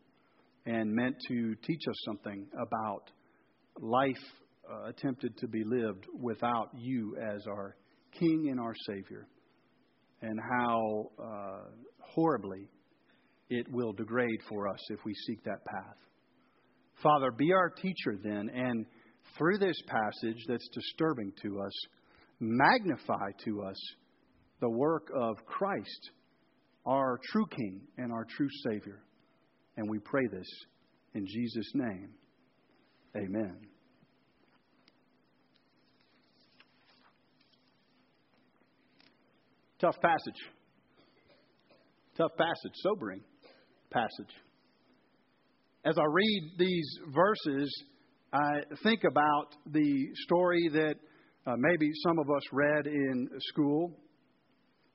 and 0.66 0.92
meant 0.92 1.14
to 1.28 1.54
teach 1.62 1.82
us 1.88 1.96
something 2.04 2.46
about 2.54 3.10
life 3.80 4.16
uh, 4.68 4.88
attempted 4.88 5.36
to 5.38 5.46
be 5.46 5.62
lived 5.64 6.06
without 6.20 6.70
you 6.76 7.16
as 7.34 7.46
our 7.46 7.76
King 8.18 8.48
and 8.50 8.58
our 8.60 8.74
Savior. 8.86 9.28
and 10.20 10.38
how 10.40 11.10
uh, 11.22 11.70
horribly 12.00 12.68
it 13.50 13.66
will 13.70 13.92
degrade 13.92 14.40
for 14.48 14.68
us 14.68 14.80
if 14.90 14.98
we 15.04 15.14
seek 15.26 15.42
that 15.44 15.64
path. 15.64 15.96
Father, 17.02 17.30
be 17.30 17.52
our 17.52 17.70
teacher 17.70 18.18
then, 18.22 18.50
and 18.52 18.84
through 19.36 19.58
this 19.58 19.80
passage 19.86 20.38
that's 20.48 20.68
disturbing 20.74 21.32
to 21.42 21.60
us, 21.60 21.72
magnify 22.40 23.30
to 23.44 23.62
us 23.62 23.76
the 24.60 24.68
work 24.68 25.08
of 25.14 25.36
Christ, 25.46 26.10
our 26.86 27.20
true 27.32 27.46
King 27.46 27.80
and 27.96 28.12
our 28.12 28.26
true 28.36 28.48
Savior. 28.64 29.02
And 29.76 29.88
we 29.88 29.98
pray 29.98 30.26
this 30.26 30.48
in 31.14 31.26
Jesus' 31.26 31.70
name. 31.74 32.10
Amen. 33.16 33.56
Tough 39.80 39.96
passage. 40.02 40.40
Tough 42.16 42.32
passage, 42.36 42.72
sobering 42.82 43.20
passage. 43.90 44.34
As 45.84 45.96
I 45.96 46.04
read 46.10 46.52
these 46.58 46.98
verses, 47.14 47.84
I 48.32 48.62
think 48.82 49.04
about 49.04 49.54
the 49.72 50.08
story 50.24 50.68
that 50.72 50.96
uh, 51.46 51.54
maybe 51.56 51.88
some 52.04 52.18
of 52.18 52.26
us 52.28 52.42
read 52.52 52.88
in 52.88 53.28
school 53.50 53.96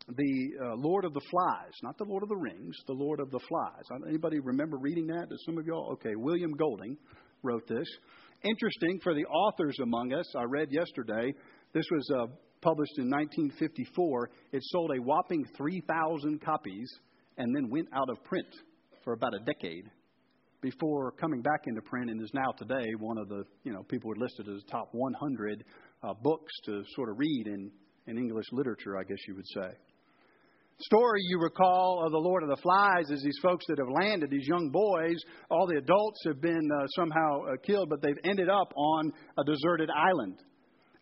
the 0.07 0.49
uh, 0.61 0.75
Lord 0.75 1.05
of 1.05 1.13
the 1.13 1.21
Flies, 1.31 1.71
not 1.81 1.97
the 1.97 2.03
Lord 2.03 2.23
of 2.23 2.29
the 2.29 2.35
Rings, 2.35 2.75
the 2.87 2.93
Lord 2.93 3.19
of 3.19 3.31
the 3.31 3.39
Flies. 3.47 4.01
Anybody 4.07 4.39
remember 4.39 4.77
reading 4.77 5.07
that? 5.07 5.29
Does 5.29 5.43
some 5.45 5.57
of 5.57 5.65
y'all? 5.65 5.91
Okay, 5.93 6.15
William 6.15 6.53
Golding 6.53 6.97
wrote 7.41 7.67
this. 7.67 7.87
Interesting 8.43 8.99
for 9.01 9.13
the 9.13 9.25
authors 9.25 9.77
among 9.81 10.13
us. 10.13 10.25
I 10.35 10.43
read 10.43 10.67
yesterday. 10.71 11.33
This 11.73 11.85
was 11.89 12.09
uh, 12.11 12.27
published 12.61 12.97
in 12.97 13.09
1954. 13.09 14.29
It 14.51 14.61
sold 14.65 14.91
a 14.91 15.01
whopping 15.01 15.45
3,000 15.55 16.41
copies 16.43 16.91
and 17.37 17.55
then 17.55 17.69
went 17.69 17.87
out 17.93 18.09
of 18.09 18.21
print 18.25 18.47
for 19.03 19.13
about 19.13 19.33
a 19.33 19.39
decade 19.39 19.89
before 20.61 21.11
coming 21.11 21.41
back 21.41 21.61
into 21.67 21.81
print 21.81 22.09
and 22.09 22.21
is 22.21 22.31
now 22.33 22.51
today 22.57 22.87
one 22.99 23.17
of 23.17 23.27
the 23.27 23.43
you 23.63 23.73
know 23.73 23.83
people 23.83 24.07
would 24.07 24.17
list 24.17 24.39
it 24.39 24.47
as 24.47 24.63
top 24.71 24.87
100 24.93 25.63
uh, 26.03 26.13
books 26.21 26.53
to 26.63 26.83
sort 26.95 27.09
of 27.09 27.19
read 27.19 27.47
in, 27.47 27.69
in 28.07 28.17
English 28.17 28.45
literature, 28.53 28.97
I 28.97 29.03
guess 29.03 29.17
you 29.27 29.35
would 29.35 29.47
say 29.47 29.75
story 30.79 31.21
you 31.27 31.39
recall 31.39 32.03
of 32.05 32.11
the 32.11 32.17
Lord 32.17 32.43
of 32.43 32.49
the 32.49 32.61
Flies 32.61 33.09
is 33.09 33.21
these 33.23 33.39
folks 33.41 33.65
that 33.67 33.77
have 33.79 33.89
landed, 33.89 34.29
these 34.29 34.47
young 34.47 34.69
boys. 34.69 35.17
All 35.49 35.67
the 35.67 35.77
adults 35.77 36.19
have 36.25 36.41
been 36.41 36.69
uh, 36.71 36.87
somehow 36.95 37.43
uh, 37.43 37.57
killed, 37.65 37.89
but 37.89 38.01
they've 38.01 38.17
ended 38.23 38.49
up 38.49 38.73
on 38.75 39.11
a 39.37 39.43
deserted 39.43 39.89
island. 39.89 40.39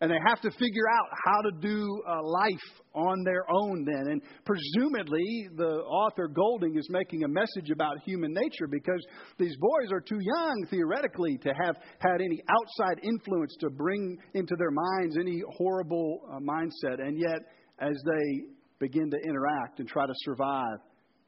And 0.00 0.10
they 0.10 0.18
have 0.26 0.40
to 0.40 0.50
figure 0.50 0.88
out 0.92 1.06
how 1.24 1.42
to 1.42 1.50
do 1.60 2.02
uh, 2.08 2.22
life 2.24 2.82
on 2.92 3.22
their 3.22 3.44
own 3.48 3.84
then. 3.84 4.10
And 4.10 4.22
presumably, 4.44 5.48
the 5.56 5.78
author 5.86 6.26
Golding 6.26 6.76
is 6.76 6.88
making 6.90 7.22
a 7.22 7.28
message 7.28 7.70
about 7.72 8.00
human 8.04 8.32
nature 8.32 8.66
because 8.68 9.00
these 9.38 9.56
boys 9.58 9.92
are 9.92 10.00
too 10.00 10.18
young, 10.20 10.66
theoretically, 10.70 11.38
to 11.42 11.50
have 11.50 11.76
had 12.00 12.20
any 12.20 12.42
outside 12.50 12.98
influence 13.04 13.54
to 13.60 13.70
bring 13.70 14.18
into 14.34 14.56
their 14.56 14.72
minds 14.72 15.16
any 15.16 15.40
horrible 15.56 16.22
uh, 16.32 16.40
mindset. 16.40 17.00
And 17.00 17.16
yet, 17.16 17.38
as 17.78 17.94
they 18.04 18.46
begin 18.82 19.08
to 19.08 19.16
interact 19.16 19.78
and 19.78 19.88
try 19.88 20.04
to 20.04 20.12
survive 20.24 20.78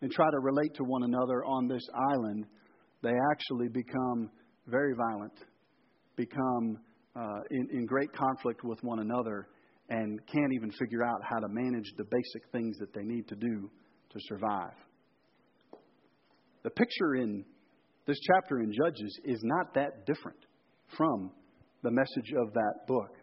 and 0.02 0.10
try 0.10 0.28
to 0.28 0.40
relate 0.40 0.74
to 0.74 0.82
one 0.82 1.04
another 1.04 1.44
on 1.44 1.68
this 1.68 1.86
island, 2.10 2.44
they 3.00 3.12
actually 3.30 3.68
become 3.68 4.28
very 4.66 4.92
violent, 4.96 5.32
become 6.16 6.76
uh, 7.14 7.40
in, 7.52 7.68
in 7.70 7.86
great 7.86 8.12
conflict 8.12 8.64
with 8.64 8.82
one 8.82 8.98
another, 8.98 9.46
and 9.88 10.18
can't 10.26 10.52
even 10.52 10.68
figure 10.72 11.04
out 11.04 11.20
how 11.22 11.38
to 11.38 11.46
manage 11.48 11.86
the 11.96 12.04
basic 12.04 12.50
things 12.50 12.76
that 12.78 12.92
they 12.92 13.04
need 13.04 13.28
to 13.28 13.36
do 13.36 13.70
to 14.10 14.18
survive. 14.26 14.74
The 16.64 16.70
picture 16.70 17.14
in 17.14 17.44
this 18.06 18.18
chapter 18.26 18.60
in 18.62 18.72
Judges 18.72 19.20
is 19.24 19.38
not 19.44 19.74
that 19.74 20.06
different 20.06 20.38
from 20.96 21.30
the 21.84 21.90
message 21.92 22.32
of 22.36 22.52
that 22.54 22.86
book. 22.88 23.14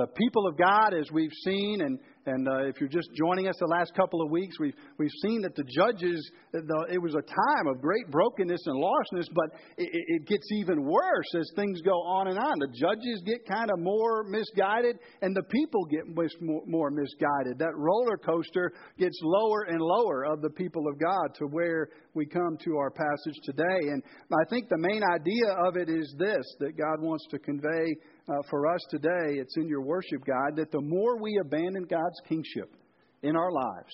The 0.00 0.06
people 0.06 0.46
of 0.46 0.56
God, 0.56 0.94
as 0.94 1.10
we've 1.12 1.34
seen, 1.44 1.82
and 1.82 1.98
and 2.26 2.46
uh, 2.48 2.68
if 2.68 2.80
you're 2.80 2.88
just 2.88 3.08
joining 3.14 3.48
us 3.48 3.56
the 3.58 3.66
last 3.66 3.94
couple 3.94 4.20
of 4.20 4.30
weeks, 4.30 4.58
we've, 4.60 4.74
we've 4.98 5.14
seen 5.22 5.40
that 5.42 5.54
the 5.54 5.64
judges, 5.64 6.30
the, 6.52 6.86
it 6.92 7.00
was 7.00 7.14
a 7.14 7.22
time 7.22 7.66
of 7.66 7.80
great 7.80 8.10
brokenness 8.10 8.60
and 8.66 8.76
lostness, 8.76 9.26
but 9.34 9.58
it, 9.78 9.88
it 9.90 10.26
gets 10.26 10.46
even 10.52 10.84
worse 10.84 11.34
as 11.38 11.50
things 11.56 11.80
go 11.80 11.92
on 11.92 12.28
and 12.28 12.38
on. 12.38 12.58
The 12.58 12.68
judges 12.68 13.22
get 13.24 13.46
kind 13.48 13.70
of 13.70 13.78
more 13.78 14.24
misguided, 14.24 14.98
and 15.22 15.34
the 15.34 15.42
people 15.44 15.84
get 15.86 16.02
more, 16.40 16.62
more 16.66 16.90
misguided. 16.90 17.58
That 17.58 17.72
roller 17.74 18.18
coaster 18.18 18.72
gets 18.98 19.18
lower 19.22 19.62
and 19.68 19.80
lower 19.80 20.24
of 20.24 20.42
the 20.42 20.50
people 20.50 20.88
of 20.88 21.00
God 21.00 21.34
to 21.38 21.46
where 21.46 21.88
we 22.12 22.26
come 22.26 22.58
to 22.64 22.76
our 22.76 22.90
passage 22.90 23.40
today. 23.44 23.88
And 23.88 24.02
I 24.30 24.44
think 24.50 24.68
the 24.68 24.78
main 24.78 25.02
idea 25.02 25.56
of 25.66 25.76
it 25.76 25.88
is 25.88 26.14
this 26.18 26.44
that 26.58 26.76
God 26.76 27.00
wants 27.00 27.26
to 27.30 27.38
convey 27.38 27.96
uh, 28.28 28.32
for 28.48 28.66
us 28.72 28.80
today. 28.90 29.38
It's 29.38 29.56
in 29.56 29.68
your 29.68 29.82
worship 29.82 30.24
guide 30.24 30.56
that 30.56 30.70
the 30.70 30.80
more 30.80 31.20
we 31.20 31.38
abandon 31.40 31.84
God's 31.84 32.20
kingship 32.28 32.74
in 33.22 33.36
our 33.36 33.52
lives, 33.52 33.92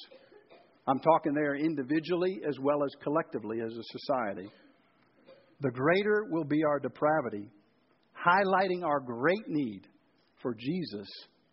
I'm 0.87 1.01
talking 1.01 1.35
there 1.35 1.57
individually 1.57 2.41
as 2.49 2.59
well 2.61 2.85
as 2.85 2.91
collectively 3.03 3.61
as 3.61 3.73
a 3.73 3.99
society, 3.99 4.49
the 5.61 5.71
greater 5.71 6.27
will 6.31 6.45
be 6.45 6.63
our 6.65 6.79
depravity, 6.79 7.51
highlighting 8.15 8.85
our 8.85 9.01
great 9.01 9.49
need 9.49 9.83
for 10.43 10.55
Jesus, 10.55 11.09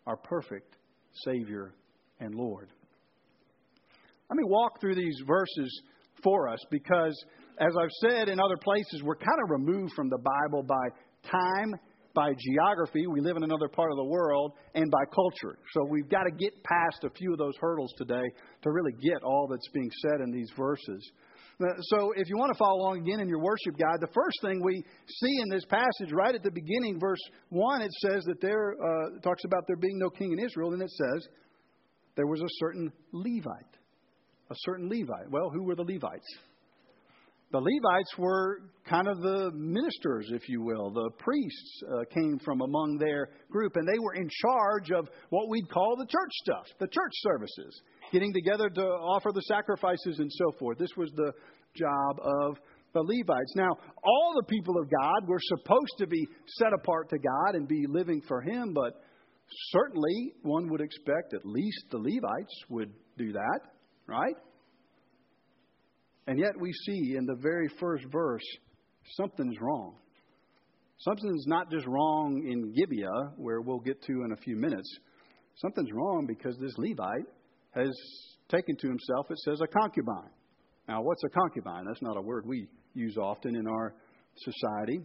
our 0.06 0.16
perfect 0.16 0.76
Savior 1.24 1.74
and 2.20 2.34
Lord. 2.34 2.68
Let 4.30 4.36
me 4.36 4.44
walk 4.46 4.80
through 4.80 4.94
these 4.94 5.20
verses 5.26 5.82
for 6.22 6.48
us 6.48 6.58
because, 6.70 7.14
as 7.60 7.72
I've 7.78 8.10
said 8.10 8.28
in 8.28 8.40
other 8.40 8.56
places, 8.56 9.02
we're 9.02 9.16
kind 9.16 9.38
of 9.42 9.50
removed 9.50 9.92
from 9.94 10.08
the 10.08 10.18
Bible 10.18 10.62
by 10.62 11.30
time 11.30 11.74
by 12.14 12.32
geography, 12.38 13.06
we 13.06 13.20
live 13.20 13.36
in 13.36 13.42
another 13.42 13.68
part 13.68 13.90
of 13.90 13.96
the 13.96 14.04
world, 14.04 14.52
and 14.74 14.90
by 14.90 15.04
culture. 15.12 15.58
So 15.72 15.84
we've 15.90 16.08
got 16.08 16.24
to 16.24 16.30
get 16.30 16.52
past 16.64 17.04
a 17.04 17.10
few 17.10 17.32
of 17.32 17.38
those 17.38 17.54
hurdles 17.60 17.92
today 17.98 18.22
to 18.62 18.70
really 18.70 18.92
get 19.02 19.22
all 19.22 19.48
that's 19.50 19.68
being 19.72 19.90
said 20.02 20.20
in 20.20 20.30
these 20.30 20.50
verses. 20.56 21.10
Uh, 21.60 21.66
so, 21.82 22.12
if 22.16 22.28
you 22.28 22.36
want 22.36 22.52
to 22.52 22.58
follow 22.58 22.80
along 22.80 22.98
again 22.98 23.20
in 23.20 23.28
your 23.28 23.38
worship 23.38 23.78
guide, 23.78 24.00
the 24.00 24.12
first 24.12 24.36
thing 24.42 24.60
we 24.60 24.82
see 25.06 25.38
in 25.40 25.48
this 25.48 25.64
passage, 25.66 26.12
right 26.12 26.34
at 26.34 26.42
the 26.42 26.50
beginning, 26.50 26.98
verse 26.98 27.20
1, 27.50 27.80
it 27.80 27.92
says 28.00 28.24
that 28.24 28.40
there, 28.40 28.74
uh, 28.74 29.20
talks 29.22 29.44
about 29.44 29.62
there 29.68 29.76
being 29.76 29.96
no 29.96 30.10
king 30.10 30.32
in 30.32 30.44
Israel, 30.44 30.72
and 30.72 30.82
it 30.82 30.90
says 30.90 31.28
there 32.16 32.26
was 32.26 32.40
a 32.40 32.48
certain 32.58 32.92
Levite. 33.12 33.76
A 34.50 34.54
certain 34.58 34.88
Levite. 34.88 35.30
Well, 35.30 35.48
who 35.50 35.62
were 35.62 35.76
the 35.76 35.84
Levites? 35.84 36.26
The 37.54 37.60
Levites 37.60 38.18
were 38.18 38.62
kind 38.84 39.06
of 39.06 39.20
the 39.20 39.52
ministers, 39.54 40.32
if 40.32 40.48
you 40.48 40.60
will. 40.60 40.90
The 40.90 41.08
priests 41.20 41.82
uh, 41.88 42.02
came 42.12 42.40
from 42.44 42.60
among 42.62 42.98
their 42.98 43.28
group, 43.48 43.76
and 43.76 43.86
they 43.86 44.00
were 44.00 44.14
in 44.14 44.28
charge 44.42 44.90
of 44.90 45.08
what 45.30 45.48
we'd 45.48 45.70
call 45.70 45.94
the 45.96 46.06
church 46.06 46.32
stuff, 46.42 46.64
the 46.80 46.88
church 46.88 47.12
services, 47.22 47.80
getting 48.10 48.32
together 48.32 48.68
to 48.68 48.82
offer 48.82 49.30
the 49.32 49.42
sacrifices 49.42 50.18
and 50.18 50.32
so 50.32 50.50
forth. 50.58 50.78
This 50.78 50.96
was 50.96 51.12
the 51.14 51.30
job 51.76 52.18
of 52.24 52.56
the 52.92 53.02
Levites. 53.02 53.54
Now, 53.54 53.70
all 54.02 54.32
the 54.34 54.48
people 54.48 54.76
of 54.76 54.90
God 54.90 55.28
were 55.28 55.38
supposed 55.40 55.94
to 55.98 56.08
be 56.08 56.26
set 56.58 56.72
apart 56.72 57.08
to 57.10 57.18
God 57.18 57.54
and 57.54 57.68
be 57.68 57.86
living 57.88 58.20
for 58.26 58.42
Him, 58.42 58.74
but 58.74 59.00
certainly 59.70 60.32
one 60.42 60.68
would 60.70 60.80
expect 60.80 61.34
at 61.34 61.46
least 61.46 61.84
the 61.92 61.98
Levites 61.98 62.64
would 62.68 62.90
do 63.16 63.30
that, 63.30 63.60
right? 64.08 64.34
And 66.26 66.38
yet 66.38 66.52
we 66.58 66.72
see 66.72 67.16
in 67.16 67.26
the 67.26 67.36
very 67.40 67.68
first 67.80 68.04
verse 68.10 68.44
something's 69.16 69.60
wrong. 69.60 69.96
Something's 70.98 71.46
not 71.46 71.70
just 71.70 71.86
wrong 71.86 72.42
in 72.46 72.72
Gibeah, 72.72 73.32
where 73.36 73.60
we'll 73.60 73.80
get 73.80 74.02
to 74.04 74.12
in 74.12 74.32
a 74.32 74.40
few 74.40 74.56
minutes. 74.56 74.88
Something's 75.56 75.92
wrong 75.92 76.24
because 76.26 76.56
this 76.58 76.72
Levite 76.78 77.26
has 77.72 77.90
taken 78.48 78.76
to 78.76 78.88
himself, 78.88 79.26
it 79.30 79.38
says, 79.38 79.60
a 79.60 79.66
concubine. 79.66 80.30
Now, 80.88 81.02
what's 81.02 81.22
a 81.24 81.28
concubine? 81.28 81.84
That's 81.86 82.02
not 82.02 82.16
a 82.16 82.22
word 82.22 82.44
we 82.46 82.68
use 82.94 83.16
often 83.16 83.56
in 83.56 83.66
our 83.66 83.94
society. 84.36 85.00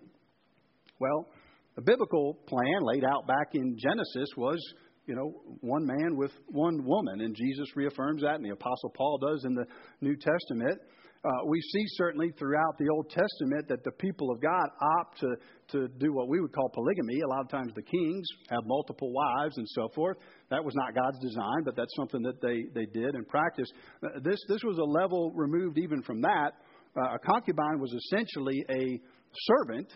Well, 1.00 1.28
the 1.76 1.82
biblical 1.82 2.38
plan 2.48 2.82
laid 2.82 3.04
out 3.04 3.28
back 3.28 3.54
in 3.54 3.78
Genesis 3.78 4.30
was, 4.38 4.60
you 5.06 5.16
know, 5.16 5.42
one 5.62 5.86
man 5.86 6.16
with 6.16 6.32
one 6.48 6.86
woman, 6.86 7.22
and 7.22 7.36
Jesus 7.36 7.76
reaffirms 7.76 8.22
that, 8.22 8.36
and 8.36 8.46
the 8.46 8.52
Apostle 8.52 8.92
Paul 8.96 9.18
does 9.18 9.46
in 9.46 9.56
the 9.56 9.66
New 10.02 10.16
Testament. 10.16 10.80
Uh, 11.22 11.32
we 11.48 11.60
see 11.60 11.84
certainly 11.98 12.32
throughout 12.38 12.78
the 12.78 12.88
Old 12.88 13.10
Testament 13.10 13.68
that 13.68 13.84
the 13.84 13.92
people 13.92 14.32
of 14.32 14.42
God 14.42 14.70
opt 15.00 15.20
to, 15.20 15.36
to 15.68 15.88
do 16.00 16.14
what 16.14 16.30
we 16.30 16.40
would 16.40 16.54
call 16.54 16.70
polygamy. 16.70 17.20
A 17.20 17.28
lot 17.28 17.42
of 17.42 17.50
times 17.50 17.74
the 17.76 17.82
kings 17.82 18.26
have 18.50 18.62
multiple 18.66 19.12
wives 19.12 19.58
and 19.58 19.68
so 19.72 19.90
forth. 19.94 20.16
That 20.50 20.64
was 20.64 20.74
not 20.76 20.96
God's 20.96 21.20
design, 21.20 21.64
but 21.66 21.76
that's 21.76 21.94
something 21.98 22.22
that 22.22 22.42
they, 22.42 22.64
they 22.74 22.86
did 22.86 23.16
and 23.16 23.28
practiced. 23.28 23.74
Uh, 24.02 24.20
this, 24.24 24.40
this 24.48 24.64
was 24.64 24.78
a 24.78 24.84
level 24.84 25.34
removed 25.36 25.78
even 25.78 26.02
from 26.04 26.22
that. 26.22 26.52
Uh, 26.96 27.16
a 27.16 27.20
concubine 27.20 27.82
was 27.82 27.94
essentially 27.94 28.64
a 28.70 29.02
servant 29.34 29.92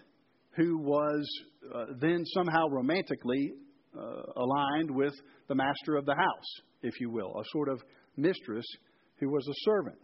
who 0.57 0.77
was 0.77 1.25
uh, 1.73 1.85
then 2.01 2.25
somehow 2.33 2.67
romantically 2.67 3.53
uh, 3.97 4.01
aligned 4.35 4.91
with 4.91 5.13
the 5.47 5.55
master 5.55 5.95
of 5.95 6.05
the 6.05 6.15
house, 6.15 6.61
if 6.81 6.99
you 6.99 7.09
will, 7.09 7.39
a 7.39 7.43
sort 7.53 7.69
of 7.69 7.81
mistress 8.17 8.65
who 9.19 9.29
was 9.29 9.47
a 9.47 9.53
servant. 9.63 9.97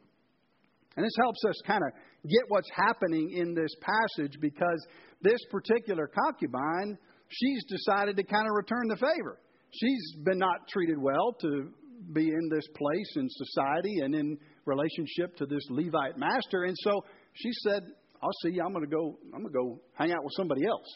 And 0.96 1.05
this 1.05 1.13
helps 1.17 1.39
us 1.48 1.55
kind 1.65 1.81
of 1.84 1.91
get 2.29 2.43
what's 2.48 2.69
happening 2.75 3.31
in 3.31 3.53
this 3.53 3.72
passage 3.81 4.34
because 4.41 4.86
this 5.22 5.39
particular 5.51 6.08
concubine, 6.08 6.98
she's 7.29 7.63
decided 7.65 8.17
to 8.17 8.24
kind 8.24 8.48
of 8.48 8.55
return 8.55 8.88
the 8.88 8.98
favor. 8.98 9.39
She's 9.72 10.15
been 10.24 10.39
not 10.39 10.67
treated 10.67 10.98
well 10.98 11.34
to 11.41 11.72
be 12.13 12.27
in 12.27 12.50
this 12.50 12.67
place 12.75 13.13
in 13.15 13.27
society 13.29 14.00
and 14.03 14.15
in 14.15 14.38
relationship 14.65 15.36
to 15.38 15.46
this 15.46 15.63
Levite 15.69 16.17
master. 16.17 16.63
And 16.63 16.75
so 16.79 17.03
she 17.34 17.51
said, 17.63 17.84
I'll 18.22 18.29
see 18.43 18.51
you. 18.51 18.63
I'm 18.65 18.74
going 18.74 18.86
to 18.86 18.96
go, 18.96 19.17
I'm 19.34 19.41
going 19.41 19.53
to 19.53 19.58
go 19.58 19.81
hang 19.93 20.12
out 20.12 20.24
with 20.24 20.34
somebody 20.36 20.65
else. 20.65 20.88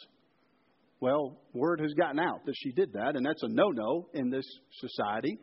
Well, 1.00 1.38
word 1.54 1.82
has 1.82 1.94
gotten 1.94 2.20
out 2.20 2.46
that 2.46 2.54
she 2.56 2.72
did 2.72 2.94
that, 2.94 3.16
and 3.16 3.26
that's 3.26 3.44
a 3.44 3.50
no 3.50 3.70
no 3.70 4.08
in 4.14 4.30
this 4.30 4.46
society. 4.80 5.38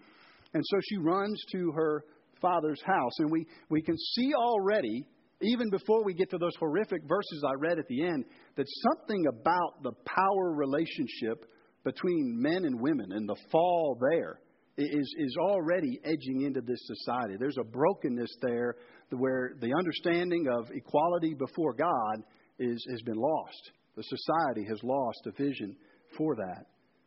And 0.54 0.62
so 0.66 0.78
she 0.88 0.96
runs 0.96 1.42
to 1.52 1.72
her 1.72 2.04
father's 2.40 2.82
house. 2.84 3.12
And 3.18 3.30
we, 3.30 3.46
we 3.68 3.82
can 3.82 3.96
see 3.96 4.32
already, 4.34 5.04
even 5.42 5.70
before 5.70 6.04
we 6.04 6.14
get 6.14 6.30
to 6.30 6.38
those 6.38 6.56
horrific 6.58 7.02
verses 7.08 7.44
I 7.46 7.54
read 7.58 7.78
at 7.78 7.88
the 7.88 8.04
end, 8.04 8.24
that 8.56 8.66
something 8.82 9.26
about 9.26 9.82
the 9.82 9.92
power 10.04 10.52
relationship 10.54 11.46
between 11.84 12.36
men 12.40 12.64
and 12.64 12.80
women 12.80 13.12
and 13.12 13.28
the 13.28 13.36
fall 13.50 13.98
there 14.10 14.40
is, 14.76 15.14
is 15.18 15.36
already 15.40 15.98
edging 16.04 16.42
into 16.42 16.60
this 16.60 16.80
society. 16.86 17.36
There's 17.38 17.58
a 17.58 17.64
brokenness 17.64 18.30
there 18.42 18.76
where 19.10 19.52
the 19.60 19.72
understanding 19.76 20.46
of 20.48 20.70
equality 20.72 21.34
before 21.34 21.74
God 21.74 22.24
is, 22.58 22.84
has 22.90 23.02
been 23.02 23.16
lost. 23.16 23.72
The 23.96 24.04
society 24.04 24.64
has 24.68 24.80
lost 24.82 25.26
a 25.26 25.32
vision 25.32 25.76
for 26.16 26.36
that. 26.36 26.66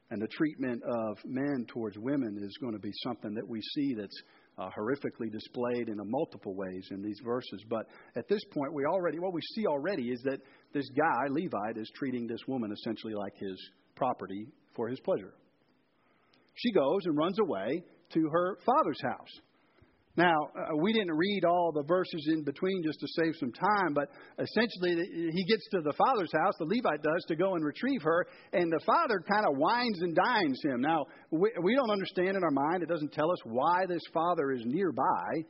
And 0.10 0.22
the 0.22 0.28
treatment 0.28 0.84
of 0.84 1.18
men 1.26 1.66
towards 1.70 1.98
women 1.98 2.38
is 2.44 2.58
going 2.62 2.74
to 2.74 2.80
be 2.80 2.92
something 3.04 3.34
that 3.34 3.48
we 3.48 3.62
see 3.74 3.96
that's 3.98 4.22
uh, 4.58 4.70
horrifically 4.78 5.32
displayed 5.32 5.90
in 5.90 6.00
a 6.00 6.06
multiple 6.06 6.56
ways 6.56 6.88
in 6.92 7.02
these 7.02 7.20
verses. 7.24 7.64
But 7.70 7.88
at 8.16 8.28
this 8.28 8.42
point, 8.54 8.74
we 8.74 8.86
already 8.86 9.20
what 9.20 9.34
we 9.34 9.42
see 9.56 9.66
already 9.66 10.10
is 10.10 10.22
that 10.24 10.40
this 10.74 10.90
guy 10.96 11.28
Levite 11.30 11.78
is 11.78 11.92
treating 11.96 12.28
this 12.28 12.42
woman 12.48 12.72
essentially 12.72 13.14
like 13.14 13.36
his 13.38 13.58
property 13.96 14.48
for 14.76 14.88
his 14.88 15.00
pleasure. 15.00 15.34
She 16.56 16.72
goes 16.72 17.02
and 17.06 17.18
runs 17.18 17.40
away 17.40 17.84
to 18.14 18.30
her 18.32 18.58
father's 18.66 19.02
house. 19.02 19.42
Now, 20.16 20.36
uh, 20.56 20.76
we 20.80 20.94
didn't 20.94 21.16
read 21.16 21.44
all 21.44 21.72
the 21.72 21.84
verses 21.84 22.28
in 22.32 22.44
between 22.44 22.84
just 22.84 23.00
to 23.00 23.08
save 23.08 23.34
some 23.40 23.52
time, 23.52 23.96
but 23.96 24.10
essentially 24.38 25.32
he 25.34 25.44
gets 25.46 25.68
to 25.72 25.82
the 25.82 25.94
father's 25.94 26.32
house, 26.32 26.54
the 26.60 26.66
Levite 26.66 27.02
does, 27.02 27.26
to 27.30 27.36
go 27.36 27.56
and 27.56 27.66
retrieve 27.66 28.02
her, 28.04 28.28
and 28.54 28.72
the 28.72 28.80
father 28.86 29.24
kind 29.28 29.44
of 29.48 29.58
wines 29.58 30.02
and 30.02 30.16
dines 30.16 30.62
him. 30.64 30.82
Now, 30.82 31.06
we, 31.32 31.52
we 31.64 31.74
don't 31.74 31.90
understand 31.90 32.38
in 32.38 32.44
our 32.44 32.52
mind, 32.52 32.84
it 32.84 32.90
doesn't 32.90 33.12
tell 33.12 33.32
us 33.32 33.40
why 33.44 33.88
this 33.88 34.04
father 34.14 34.52
is 34.52 34.62
nearby, 34.66 35.44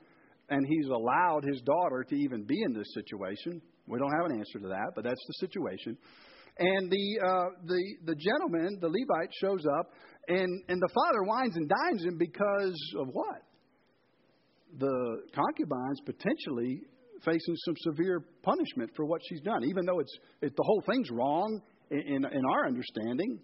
and 0.48 0.65
he's 0.65 0.88
allowed 0.88 1.43
his 1.43 1.62
daughter 1.62 2.05
to 2.08 2.15
even 2.15 2.46
be 2.46 2.62
in 2.63 2.74
this 2.74 2.93
situation. 2.93 3.62
We 3.86 4.00
don't 4.00 4.13
have 4.15 4.32
an 4.32 4.39
answer 4.39 4.60
to 4.60 4.67
that, 4.70 4.93
but 4.96 5.03
that's 5.03 5.25
the 5.27 5.46
situation. 5.46 5.98
And 6.58 6.89
the, 6.89 7.20
uh, 7.20 7.50
the, 7.65 7.84
the 8.05 8.15
gentleman, 8.15 8.77
the 8.79 8.88
Levite, 8.88 9.34
shows 9.41 9.65
up, 9.79 9.91
and, 10.29 10.63
and 10.70 10.82
the 10.82 10.89
father 10.93 11.24
wines 11.24 11.58
and 11.58 11.67
dines 11.67 12.05
him 12.05 12.17
because 12.17 12.79
of 12.98 13.08
what? 13.12 13.41
The 14.80 15.22
concubine's 15.34 16.01
potentially 16.06 16.82
facing 17.24 17.56
some 17.65 17.75
severe 17.77 18.24
punishment 18.42 18.92
for 18.96 19.06
what 19.06 19.22
she's 19.30 19.42
done, 19.42 19.63
even 19.63 19.86
though 19.86 20.00
it's 20.00 20.15
it, 20.42 20.56
the 20.56 20.63
whole 20.63 20.84
thing's 20.86 21.10
wrong 21.12 21.62
in, 21.89 22.00
in, 22.00 22.25
in 22.25 22.46
our 22.51 22.68
understanding. 22.68 23.39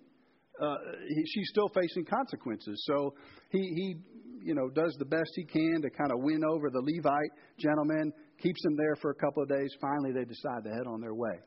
Uh, 0.62 0.76
he, 1.08 1.24
she's 1.26 1.50
still 1.50 1.70
facing 1.70 2.06
consequences. 2.06 2.84
So 2.86 3.14
he, 3.50 3.60
he, 3.60 3.96
you 4.44 4.56
know, 4.56 4.70
does 4.70 4.94
the 5.00 5.06
best 5.06 5.32
he 5.36 5.46
can 5.46 5.82
to 5.82 5.90
kind 5.90 6.12
of 6.12 6.20
win 6.20 6.42
over 6.44 6.70
the 6.70 6.82
Levite 6.82 7.32
gentleman, 7.58 8.12
keeps 8.42 8.64
him 8.66 8.76
there 8.76 8.96
for 9.02 9.12
a 9.12 9.16
couple 9.16 9.44
of 9.44 9.50
days. 9.50 9.70
Finally, 9.80 10.12
they 10.14 10.26
decide 10.26 10.64
to 10.66 10.70
head 10.70 10.88
on 10.88 11.00
their 11.00 11.14
way. 11.14 11.40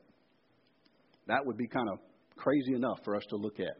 That 1.26 1.44
would 1.44 1.57
be 1.57 1.68
kind 1.68 1.88
of 1.90 1.98
crazy 2.37 2.74
enough 2.74 2.98
for 3.04 3.16
us 3.16 3.24
to 3.30 3.37
look 3.37 3.61
at. 3.61 3.76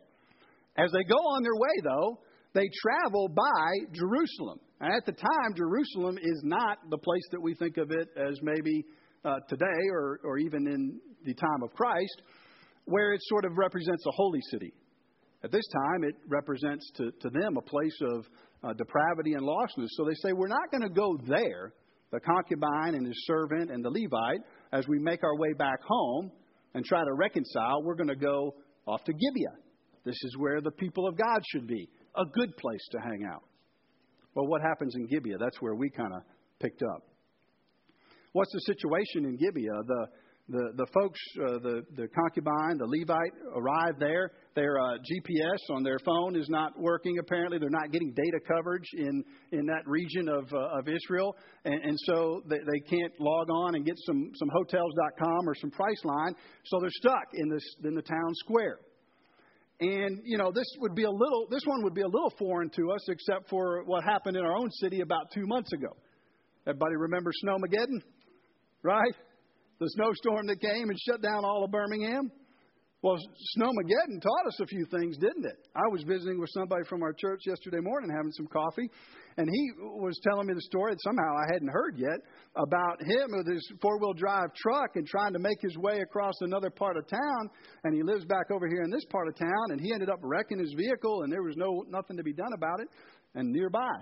As 0.77 0.91
they 0.93 1.05
go 1.05 1.17
on 1.17 1.43
their 1.43 1.55
way, 1.55 1.81
though, 1.85 2.21
they 2.55 2.69
travel 2.83 3.29
by 3.29 3.93
Jerusalem. 3.93 4.61
And 4.81 4.93
at 4.93 5.07
the 5.07 5.13
time, 5.13 5.55
Jerusalem 5.57 6.19
is 6.21 6.41
not 6.43 6.79
the 6.91 6.99
place 6.99 7.23
that 7.31 7.41
we 7.41 7.55
think 7.55 7.77
of 7.77 7.91
it 7.91 8.09
as 8.17 8.39
maybe 8.43 8.85
uh, 9.25 9.37
today 9.49 9.81
or, 9.93 10.21
or 10.25 10.39
even 10.39 10.67
in 10.67 11.01
the 11.25 11.35
time 11.35 11.63
of 11.63 11.73
Christ, 11.73 12.23
where 12.85 13.13
it 13.13 13.21
sort 13.25 13.45
of 13.45 13.57
represents 13.57 14.05
a 14.07 14.11
holy 14.11 14.41
city. 14.51 14.73
At 15.45 15.51
this 15.51 15.67
time, 15.73 16.05
it 16.05 16.15
represents 16.29 16.91
to, 16.97 17.11
to 17.21 17.31
them 17.31 17.57
a 17.57 17.63
place 17.63 17.97
of 18.15 18.27
uh, 18.63 18.73
depravity 18.75 19.35
and 19.35 19.43
lostness. 19.43 19.89
So 19.91 20.05
they 20.05 20.15
say, 20.15 20.33
We're 20.33 20.49
not 20.49 20.71
going 20.71 20.83
to 20.83 20.89
go 20.89 21.17
there, 21.27 21.73
the 22.11 22.21
concubine 22.21 22.95
and 22.95 23.07
his 23.07 23.25
servant 23.27 23.71
and 23.71 23.85
the 23.85 23.91
Levite, 23.91 24.43
as 24.73 24.87
we 24.89 24.99
make 24.99 25.25
our 25.25 25.37
way 25.37 25.53
back 25.53 25.81
home 25.85 26.31
and 26.75 26.85
try 26.85 27.05
to 27.05 27.13
reconcile. 27.15 27.83
We're 27.83 27.97
going 27.97 28.09
to 28.09 28.17
go 28.17 28.55
off 28.87 29.03
to 29.05 29.13
Gibeah. 29.13 29.59
This 30.05 30.17
is 30.25 30.37
where 30.39 30.61
the 30.61 30.71
people 30.71 31.07
of 31.07 31.17
God 31.17 31.41
should 31.53 31.67
be, 31.67 31.89
a 32.17 32.25
good 32.25 32.57
place 32.57 32.87
to 32.93 32.99
hang 32.99 33.25
out. 33.31 33.43
Well, 34.35 34.47
what 34.47 34.63
happens 34.63 34.95
in 34.95 35.07
Gibeah? 35.07 35.39
That's 35.39 35.61
where 35.61 35.75
we 35.75 35.91
kind 35.91 36.13
of 36.15 36.23
picked 36.61 36.83
up. 36.83 37.03
What's 38.33 38.53
the 38.53 38.61
situation 38.61 39.27
in 39.27 39.37
Gibeah? 39.37 39.83
The 39.87 40.07
the, 40.49 40.73
the 40.77 40.87
folks, 40.93 41.21
uh, 41.41 41.59
the, 41.63 41.83
the 41.95 42.09
concubine, 42.09 42.77
the 42.77 42.87
Levite 42.87 43.33
arrive 43.55 43.99
there. 43.99 44.33
Their 44.55 44.79
uh, 44.79 44.99
GPS 44.99 45.75
on 45.75 45.83
their 45.83 45.99
phone 46.05 46.37
is 46.37 46.49
not 46.49 46.79
working, 46.79 47.19
apparently. 47.19 47.59
They're 47.59 47.71
not 47.71 47.91
getting 47.93 48.13
data 48.13 48.39
coverage 48.47 48.87
in, 48.95 49.25
in 49.53 49.67
that 49.67 49.87
region 49.87 50.29
of, 50.29 50.53
uh, 50.53 50.79
of 50.79 50.89
Israel. 50.89 51.37
And, 51.65 51.83
and 51.83 51.99
so 52.07 52.43
they, 52.49 52.59
they 52.59 52.81
can't 52.91 53.13
log 53.21 53.49
on 53.51 53.77
and 53.77 53.87
get 53.87 53.95
some, 54.05 54.31
some 54.35 54.51
hotels.com 54.53 55.49
or 55.49 55.55
some 55.55 55.71
Priceline. 55.71 56.35
So 56.65 56.79
they're 56.81 56.91
stuck 56.91 57.29
in, 57.35 57.49
this, 57.49 57.65
in 57.85 57.95
the 57.95 58.03
town 58.03 58.35
square. 58.35 58.79
And, 59.83 60.21
you 60.25 60.39
know, 60.39 60.53
this 60.55 60.67
would 60.79 60.95
be 60.95 61.03
a 61.03 61.11
little, 61.11 61.49
this 61.51 61.63
one 61.67 61.83
would 61.83 61.95
be 61.95 62.03
a 62.03 62.07
little 62.07 62.33
foreign 62.39 62.71
to 62.77 62.93
us, 62.93 63.01
except 63.09 63.51
for 63.51 63.83
what 63.85 64.05
happened 64.05 64.37
in 64.37 64.45
our 64.45 64.57
own 64.57 64.71
city 64.71 65.01
about 65.01 65.33
two 65.35 65.45
months 65.45 65.73
ago. 65.73 65.89
Everybody 66.69 66.95
remember 66.95 67.33
Snowmageddon? 67.45 68.01
Right? 68.85 69.15
The 69.81 69.89
snowstorm 69.89 70.47
that 70.47 70.61
came 70.61 70.89
and 70.89 70.97
shut 71.01 71.21
down 71.21 71.45
all 71.45 71.65
of 71.65 71.73
Birmingham? 71.73 72.31
Well, 73.03 73.19
Snowmageddon 73.59 74.23
taught 74.23 74.47
us 74.47 74.61
a 74.61 74.67
few 74.67 74.87
things, 74.87 75.19
didn't 75.19 75.45
it? 75.45 75.59
I 75.75 75.89
was 75.91 76.05
visiting 76.05 76.39
with 76.39 76.51
somebody 76.55 76.85
from 76.89 77.03
our 77.03 77.13
church 77.13 77.41
yesterday 77.45 77.81
morning 77.81 78.11
having 78.15 78.31
some 78.31 78.47
coffee, 78.47 78.89
and 79.37 79.49
he 79.51 79.71
was 79.99 80.17
telling 80.23 80.47
me 80.47 80.55
the 80.55 80.63
story 80.63 80.93
that 80.93 81.03
somehow 81.03 81.35
I 81.35 81.53
hadn't 81.53 81.73
heard 81.73 81.99
yet 81.99 82.23
about 82.55 83.03
him 83.03 83.35
with 83.35 83.53
his 83.53 83.73
four 83.83 83.99
wheel 83.99 84.13
drive 84.13 84.55
truck 84.55 84.95
and 84.95 85.05
trying 85.05 85.33
to 85.33 85.41
make 85.41 85.59
his 85.61 85.77
way 85.79 85.99
across 85.99 86.35
another 86.43 86.71
part 86.71 86.97
of 86.97 87.09
town. 87.09 87.51
And 87.83 87.93
he 87.93 88.05
lives 88.05 88.25
back 88.27 88.53
over 88.53 88.69
here 88.69 88.83
in 88.85 88.91
this 88.91 89.05
part 89.11 89.27
of 89.27 89.35
town, 89.35 89.67
and 89.71 89.81
he 89.81 89.93
ended 89.93 90.09
up 90.09 90.21
wrecking 90.23 90.61
his 90.61 90.73
vehicle, 90.79 91.23
and 91.23 91.33
there 91.33 91.43
was 91.43 91.57
no 91.57 91.83
nothing 91.89 92.17
to 92.19 92.23
be 92.23 92.33
done 92.33 92.53
about 92.55 92.79
it. 92.79 92.87
And 93.35 93.51
nearby, 93.51 93.99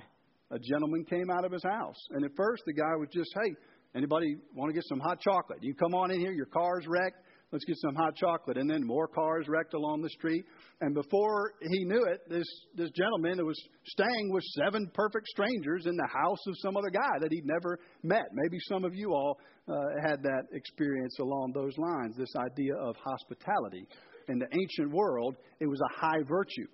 a 0.50 0.58
gentleman 0.58 1.06
came 1.08 1.30
out 1.30 1.46
of 1.46 1.52
his 1.52 1.64
house. 1.64 1.96
And 2.10 2.22
at 2.22 2.32
first, 2.36 2.64
the 2.66 2.74
guy 2.74 2.96
was 2.98 3.08
just, 3.14 3.30
hey, 3.42 3.54
anybody 3.94 4.36
want 4.54 4.68
to 4.68 4.74
get 4.74 4.84
some 4.90 5.00
hot 5.00 5.20
chocolate? 5.22 5.60
You 5.62 5.74
come 5.74 5.94
on 5.94 6.10
in 6.10 6.20
here, 6.20 6.32
your 6.32 6.52
car's 6.52 6.84
wrecked 6.86 7.16
Let's 7.52 7.64
get 7.64 7.76
some 7.78 7.96
hot 7.96 8.14
chocolate. 8.14 8.56
And 8.56 8.70
then 8.70 8.86
more 8.86 9.08
cars 9.08 9.46
wrecked 9.48 9.74
along 9.74 10.02
the 10.02 10.10
street. 10.10 10.44
And 10.80 10.94
before 10.94 11.54
he 11.60 11.84
knew 11.84 12.04
it, 12.04 12.20
this, 12.28 12.46
this 12.76 12.90
gentleman 12.90 13.36
that 13.38 13.44
was 13.44 13.60
staying 13.86 14.30
with 14.32 14.44
seven 14.56 14.88
perfect 14.94 15.26
strangers 15.26 15.86
in 15.86 15.96
the 15.96 16.08
house 16.12 16.38
of 16.46 16.54
some 16.58 16.76
other 16.76 16.90
guy 16.90 17.18
that 17.20 17.32
he'd 17.32 17.46
never 17.46 17.80
met. 18.02 18.26
Maybe 18.32 18.58
some 18.68 18.84
of 18.84 18.94
you 18.94 19.12
all 19.12 19.38
uh, 19.68 19.74
had 20.02 20.22
that 20.22 20.42
experience 20.52 21.18
along 21.18 21.52
those 21.54 21.76
lines, 21.76 22.16
this 22.16 22.34
idea 22.36 22.74
of 22.76 22.94
hospitality. 23.04 23.86
In 24.28 24.38
the 24.38 24.46
ancient 24.52 24.92
world, 24.92 25.36
it 25.58 25.66
was 25.66 25.80
a 25.80 26.00
high 26.00 26.22
virtue 26.28 26.68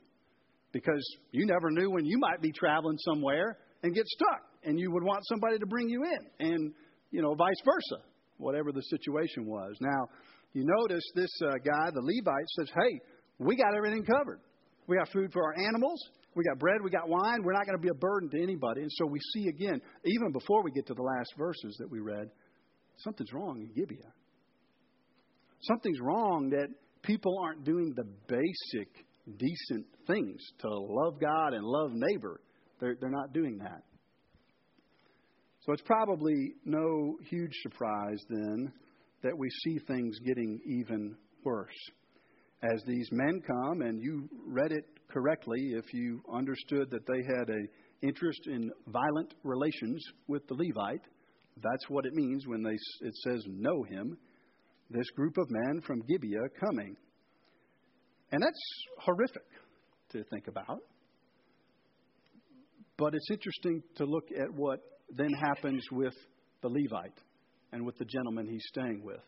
because 0.72 1.16
you 1.32 1.46
never 1.46 1.70
knew 1.70 1.90
when 1.90 2.04
you 2.04 2.18
might 2.18 2.42
be 2.42 2.52
traveling 2.52 2.98
somewhere 2.98 3.56
and 3.82 3.94
get 3.94 4.06
stuck, 4.06 4.42
and 4.64 4.78
you 4.78 4.90
would 4.90 5.02
want 5.02 5.20
somebody 5.26 5.58
to 5.58 5.66
bring 5.66 5.88
you 5.88 6.02
in, 6.04 6.46
and 6.46 6.74
you 7.10 7.22
know, 7.22 7.34
vice 7.34 7.60
versa, 7.64 8.02
whatever 8.36 8.72
the 8.72 8.82
situation 8.82 9.46
was. 9.46 9.74
Now, 9.80 10.08
you 10.56 10.64
notice 10.64 11.04
this 11.14 11.30
uh, 11.44 11.58
guy, 11.58 11.90
the 11.92 12.00
Levite, 12.00 12.48
says, 12.58 12.70
Hey, 12.74 12.98
we 13.38 13.56
got 13.56 13.76
everything 13.76 14.06
covered. 14.06 14.40
We 14.86 14.96
got 14.96 15.10
food 15.10 15.30
for 15.30 15.44
our 15.44 15.54
animals. 15.68 16.02
We 16.34 16.44
got 16.44 16.58
bread. 16.58 16.76
We 16.82 16.88
got 16.88 17.10
wine. 17.10 17.42
We're 17.42 17.52
not 17.52 17.66
going 17.66 17.76
to 17.76 17.82
be 17.82 17.90
a 17.90 17.94
burden 17.94 18.30
to 18.30 18.42
anybody. 18.42 18.80
And 18.80 18.90
so 18.92 19.04
we 19.04 19.18
see 19.34 19.48
again, 19.48 19.82
even 20.06 20.32
before 20.32 20.62
we 20.62 20.70
get 20.70 20.86
to 20.86 20.94
the 20.94 21.02
last 21.02 21.34
verses 21.36 21.76
that 21.78 21.90
we 21.90 22.00
read, 22.00 22.30
something's 22.96 23.34
wrong 23.34 23.60
in 23.60 23.68
Gibeah. 23.74 24.12
Something's 25.60 26.00
wrong 26.00 26.48
that 26.50 26.68
people 27.02 27.38
aren't 27.42 27.64
doing 27.64 27.92
the 27.94 28.04
basic, 28.26 28.88
decent 29.36 29.84
things 30.06 30.40
to 30.60 30.68
love 30.70 31.20
God 31.20 31.52
and 31.52 31.66
love 31.66 31.90
neighbor. 31.92 32.40
They're, 32.80 32.96
they're 32.98 33.10
not 33.10 33.34
doing 33.34 33.58
that. 33.58 33.82
So 35.66 35.72
it's 35.72 35.82
probably 35.82 36.54
no 36.64 37.18
huge 37.28 37.52
surprise 37.62 38.22
then 38.30 38.72
that 39.26 39.36
we 39.36 39.50
see 39.64 39.78
things 39.88 40.16
getting 40.24 40.60
even 40.64 41.16
worse. 41.44 41.74
As 42.62 42.80
these 42.86 43.08
men 43.10 43.42
come, 43.44 43.82
and 43.82 44.00
you 44.00 44.28
read 44.46 44.70
it 44.70 44.84
correctly 45.08 45.72
if 45.72 45.92
you 45.92 46.22
understood 46.32 46.90
that 46.90 47.06
they 47.08 47.22
had 47.36 47.48
an 47.48 47.68
interest 48.02 48.40
in 48.46 48.70
violent 48.86 49.34
relations 49.42 50.00
with 50.28 50.46
the 50.46 50.54
Levite. 50.54 51.02
That's 51.56 51.88
what 51.88 52.06
it 52.06 52.14
means 52.14 52.46
when 52.46 52.62
they, 52.62 52.76
it 53.06 53.14
says 53.24 53.42
know 53.48 53.82
him. 53.82 54.16
This 54.90 55.10
group 55.16 55.36
of 55.38 55.50
men 55.50 55.80
from 55.84 56.02
Gibeah 56.08 56.48
coming. 56.64 56.96
And 58.30 58.40
that's 58.40 58.60
horrific 59.00 59.48
to 60.10 60.22
think 60.30 60.46
about. 60.46 60.78
But 62.96 63.14
it's 63.14 63.30
interesting 63.30 63.82
to 63.96 64.04
look 64.04 64.28
at 64.30 64.54
what 64.54 64.80
then 65.10 65.32
happens 65.42 65.84
with 65.90 66.14
the 66.62 66.68
Levite 66.68 67.18
and 67.72 67.84
with 67.84 67.96
the 67.98 68.04
gentleman 68.04 68.48
he's 68.48 68.64
staying 68.68 69.02
with. 69.04 69.20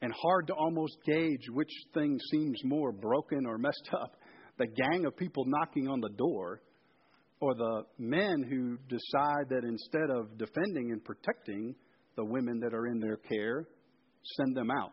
And 0.00 0.12
hard 0.12 0.48
to 0.48 0.54
almost 0.54 0.96
gauge 1.06 1.48
which 1.52 1.72
thing 1.94 2.18
seems 2.30 2.60
more 2.64 2.92
broken 2.92 3.46
or 3.46 3.58
messed 3.58 3.90
up 3.92 4.16
the 4.58 4.66
gang 4.66 5.06
of 5.06 5.16
people 5.16 5.44
knocking 5.46 5.88
on 5.88 6.00
the 6.00 6.10
door 6.10 6.60
or 7.40 7.54
the 7.54 7.82
men 7.98 8.44
who 8.48 8.78
decide 8.88 9.48
that 9.48 9.64
instead 9.64 10.10
of 10.10 10.38
defending 10.38 10.92
and 10.92 11.04
protecting 11.04 11.74
the 12.16 12.24
women 12.24 12.60
that 12.60 12.74
are 12.74 12.86
in 12.86 13.00
their 13.00 13.16
care, 13.16 13.66
send 14.36 14.56
them 14.56 14.70
out. 14.70 14.92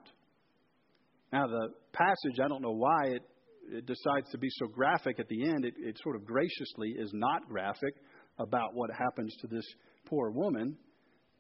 Now, 1.32 1.46
the 1.48 1.70
passage, 1.94 2.40
I 2.44 2.48
don't 2.48 2.62
know 2.62 2.74
why 2.74 3.10
it, 3.10 3.22
it 3.72 3.86
decides 3.86 4.30
to 4.32 4.38
be 4.38 4.48
so 4.52 4.68
graphic 4.68 5.20
at 5.20 5.28
the 5.28 5.46
end. 5.46 5.66
It, 5.66 5.76
it 5.78 5.98
sort 6.02 6.16
of 6.16 6.26
graciously 6.26 6.96
is 6.98 7.12
not 7.14 7.48
graphic 7.48 7.94
about 8.40 8.74
what 8.74 8.90
happens 8.98 9.36
to 9.42 9.48
this 9.48 9.66
poor 10.08 10.32
woman, 10.32 10.76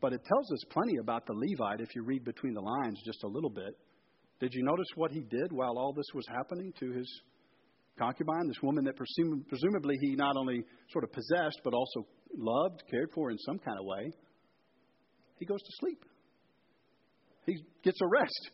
but 0.01 0.13
it 0.13 0.23
tells 0.25 0.51
us 0.51 0.63
plenty 0.71 0.97
about 0.97 1.25
the 1.25 1.33
Levite 1.33 1.81
if 1.81 1.95
you 1.95 2.03
read 2.03 2.23
between 2.23 2.53
the 2.53 2.61
lines 2.61 3.01
just 3.05 3.23
a 3.23 3.27
little 3.27 3.49
bit. 3.49 3.77
Did 4.39 4.53
you 4.53 4.63
notice 4.63 4.87
what 4.95 5.11
he 5.11 5.21
did 5.21 5.51
while 5.51 5.77
all 5.77 5.93
this 5.93 6.05
was 6.13 6.25
happening 6.29 6.73
to 6.79 6.91
his 6.91 7.21
concubine, 7.97 8.47
this 8.47 8.63
woman 8.63 8.85
that 8.85 8.95
presum- 8.95 9.45
presumably 9.47 9.97
he 9.99 10.15
not 10.15 10.37
only 10.37 10.63
sort 10.91 11.03
of 11.03 11.11
possessed, 11.11 11.59
but 11.63 11.73
also 11.73 12.07
loved, 12.37 12.81
cared 12.89 13.09
for 13.13 13.31
in 13.31 13.37
some 13.39 13.59
kind 13.59 13.77
of 13.77 13.85
way? 13.85 14.11
He 15.39 15.45
goes 15.45 15.61
to 15.61 15.71
sleep. 15.79 16.05
He 17.45 17.57
gets 17.83 17.99
a 18.01 18.07
rest. 18.07 18.51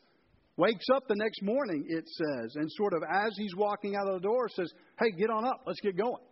Wakes 0.57 0.85
up 0.95 1.03
the 1.07 1.15
next 1.15 1.41
morning, 1.43 1.85
it 1.89 2.05
says, 2.07 2.55
and 2.55 2.71
sort 2.71 2.93
of 2.93 3.03
as 3.13 3.33
he's 3.37 3.55
walking 3.55 3.95
out 3.95 4.07
of 4.07 4.21
the 4.21 4.25
door, 4.27 4.47
says, 4.55 4.71
Hey, 4.97 5.11
get 5.11 5.29
on 5.29 5.45
up, 5.45 5.61
let's 5.67 5.81
get 5.81 5.97
going. 5.97 6.23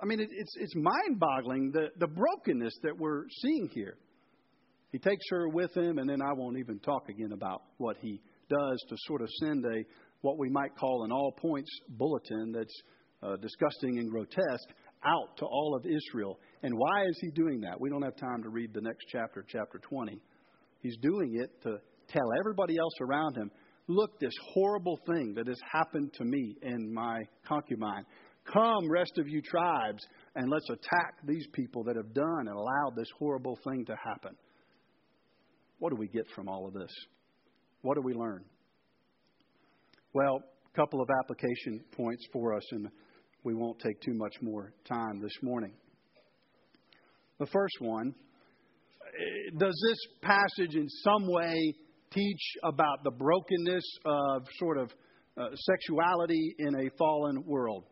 I 0.00 0.06
mean, 0.06 0.20
it, 0.20 0.28
it's, 0.32 0.54
it's 0.58 0.74
mind 0.74 1.18
boggling 1.18 1.72
the, 1.72 1.88
the 1.98 2.06
brokenness 2.06 2.74
that 2.82 2.98
we're 2.98 3.24
seeing 3.42 3.68
here. 3.72 3.96
He 4.92 4.98
takes 4.98 5.24
her 5.30 5.48
with 5.48 5.76
him, 5.76 5.98
and 5.98 6.08
then 6.08 6.20
I 6.22 6.32
won't 6.32 6.58
even 6.58 6.78
talk 6.78 7.08
again 7.08 7.32
about 7.32 7.62
what 7.78 7.96
he 8.00 8.20
does 8.48 8.84
to 8.88 8.96
sort 9.06 9.22
of 9.22 9.28
send 9.40 9.64
a 9.64 9.84
what 10.20 10.38
we 10.38 10.48
might 10.48 10.76
call 10.76 11.04
an 11.04 11.12
all 11.12 11.32
points 11.32 11.70
bulletin 11.90 12.52
that's 12.52 12.82
uh, 13.22 13.36
disgusting 13.36 13.98
and 13.98 14.10
grotesque 14.10 14.68
out 15.04 15.36
to 15.38 15.44
all 15.44 15.76
of 15.76 15.84
Israel. 15.84 16.38
And 16.62 16.74
why 16.76 17.04
is 17.04 17.18
he 17.20 17.30
doing 17.30 17.60
that? 17.60 17.80
We 17.80 17.90
don't 17.90 18.02
have 18.02 18.16
time 18.16 18.42
to 18.42 18.48
read 18.48 18.72
the 18.72 18.80
next 18.80 19.06
chapter, 19.10 19.44
chapter 19.46 19.78
20. 19.78 20.20
He's 20.80 20.96
doing 20.98 21.36
it 21.40 21.50
to 21.62 21.78
tell 22.08 22.28
everybody 22.40 22.78
else 22.78 22.94
around 23.00 23.36
him 23.36 23.50
look, 23.88 24.18
this 24.18 24.34
horrible 24.52 24.98
thing 25.06 25.34
that 25.34 25.46
has 25.46 25.60
happened 25.72 26.12
to 26.14 26.24
me 26.24 26.56
and 26.62 26.92
my 26.92 27.22
concubine. 27.46 28.04
Come, 28.52 28.90
rest 28.90 29.18
of 29.18 29.28
you 29.28 29.42
tribes, 29.42 30.04
and 30.34 30.50
let's 30.50 30.68
attack 30.70 31.14
these 31.24 31.46
people 31.52 31.82
that 31.84 31.96
have 31.96 32.14
done 32.14 32.48
and 32.48 32.56
allowed 32.56 32.94
this 32.96 33.08
horrible 33.18 33.58
thing 33.64 33.84
to 33.86 33.96
happen. 34.04 34.36
What 35.78 35.90
do 35.90 35.96
we 35.96 36.08
get 36.08 36.26
from 36.34 36.48
all 36.48 36.66
of 36.66 36.74
this? 36.74 36.92
What 37.82 37.94
do 37.96 38.02
we 38.02 38.14
learn? 38.14 38.44
Well, 40.12 40.40
a 40.72 40.76
couple 40.76 41.02
of 41.02 41.08
application 41.22 41.84
points 41.92 42.26
for 42.32 42.54
us, 42.54 42.64
and 42.72 42.88
we 43.44 43.54
won't 43.54 43.78
take 43.80 44.00
too 44.00 44.14
much 44.14 44.34
more 44.40 44.72
time 44.88 45.20
this 45.20 45.36
morning. 45.42 45.72
The 47.38 47.46
first 47.46 47.76
one 47.80 48.14
does 49.58 49.84
this 49.88 49.98
passage 50.22 50.74
in 50.74 50.88
some 50.88 51.26
way 51.26 51.74
teach 52.12 52.56
about 52.62 53.04
the 53.04 53.10
brokenness 53.10 53.84
of 54.04 54.46
sort 54.58 54.78
of 54.78 54.90
uh, 55.36 55.48
sexuality 55.54 56.54
in 56.58 56.74
a 56.74 56.90
fallen 56.98 57.44
world? 57.46 57.84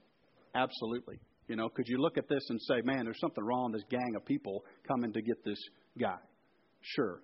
Absolutely. 0.54 1.18
You 1.48 1.56
know, 1.56 1.68
could 1.68 1.86
you 1.88 1.98
look 1.98 2.16
at 2.16 2.28
this 2.28 2.42
and 2.48 2.60
say, 2.62 2.80
man, 2.84 3.04
there's 3.04 3.20
something 3.20 3.44
wrong 3.44 3.72
this 3.72 3.82
gang 3.90 4.14
of 4.16 4.24
people 4.24 4.64
coming 4.88 5.12
to 5.12 5.20
get 5.20 5.44
this 5.44 5.58
guy? 6.00 6.16
Sure. 6.80 7.20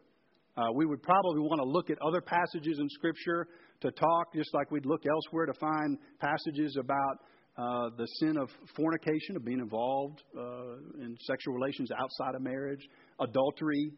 Uh, 0.56 0.72
we 0.74 0.84
would 0.84 1.02
probably 1.02 1.40
want 1.40 1.60
to 1.60 1.68
look 1.68 1.90
at 1.90 1.98
other 2.02 2.20
passages 2.20 2.78
in 2.78 2.88
Scripture 2.90 3.46
to 3.80 3.90
talk, 3.92 4.34
just 4.34 4.52
like 4.52 4.70
we'd 4.70 4.84
look 4.84 5.04
elsewhere 5.06 5.46
to 5.46 5.54
find 5.54 5.96
passages 6.20 6.76
about 6.78 7.18
uh, 7.56 7.90
the 7.96 8.06
sin 8.18 8.36
of 8.36 8.50
fornication, 8.76 9.36
of 9.36 9.44
being 9.44 9.60
involved 9.60 10.22
uh, 10.36 11.02
in 11.02 11.16
sexual 11.26 11.54
relations 11.54 11.90
outside 11.92 12.34
of 12.34 12.42
marriage, 12.42 12.86
adultery, 13.20 13.92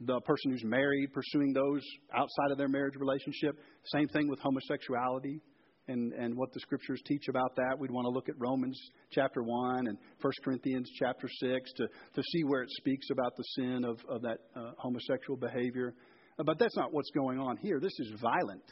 the 0.00 0.20
person 0.20 0.52
who's 0.52 0.64
married 0.64 1.12
pursuing 1.12 1.52
those 1.52 1.82
outside 2.14 2.50
of 2.50 2.58
their 2.58 2.68
marriage 2.68 2.94
relationship. 2.96 3.56
Same 3.92 4.08
thing 4.08 4.28
with 4.28 4.38
homosexuality 4.40 5.40
and, 5.88 6.12
and 6.12 6.36
what 6.36 6.52
the 6.52 6.60
scriptures 6.60 7.00
teach 7.06 7.28
about 7.28 7.56
that. 7.56 7.78
We'd 7.78 7.90
want 7.90 8.04
to 8.04 8.10
look 8.10 8.28
at 8.28 8.34
Romans 8.38 8.78
chapter 9.10 9.42
1 9.42 9.88
and 9.88 9.98
1 10.20 10.32
Corinthians 10.44 10.88
chapter 10.98 11.28
6 11.28 11.72
to, 11.76 11.86
to 11.86 12.22
see 12.22 12.44
where 12.44 12.62
it 12.62 12.70
speaks 12.70 13.08
about 13.10 13.36
the 13.36 13.44
sin 13.56 13.84
of, 13.84 13.98
of 14.08 14.22
that 14.22 14.38
uh, 14.54 14.72
homosexual 14.78 15.36
behavior. 15.36 15.94
Uh, 16.38 16.44
but 16.44 16.58
that's 16.58 16.76
not 16.76 16.92
what's 16.92 17.10
going 17.10 17.38
on 17.38 17.56
here. 17.56 17.80
This 17.80 17.98
is 17.98 18.12
violent 18.20 18.64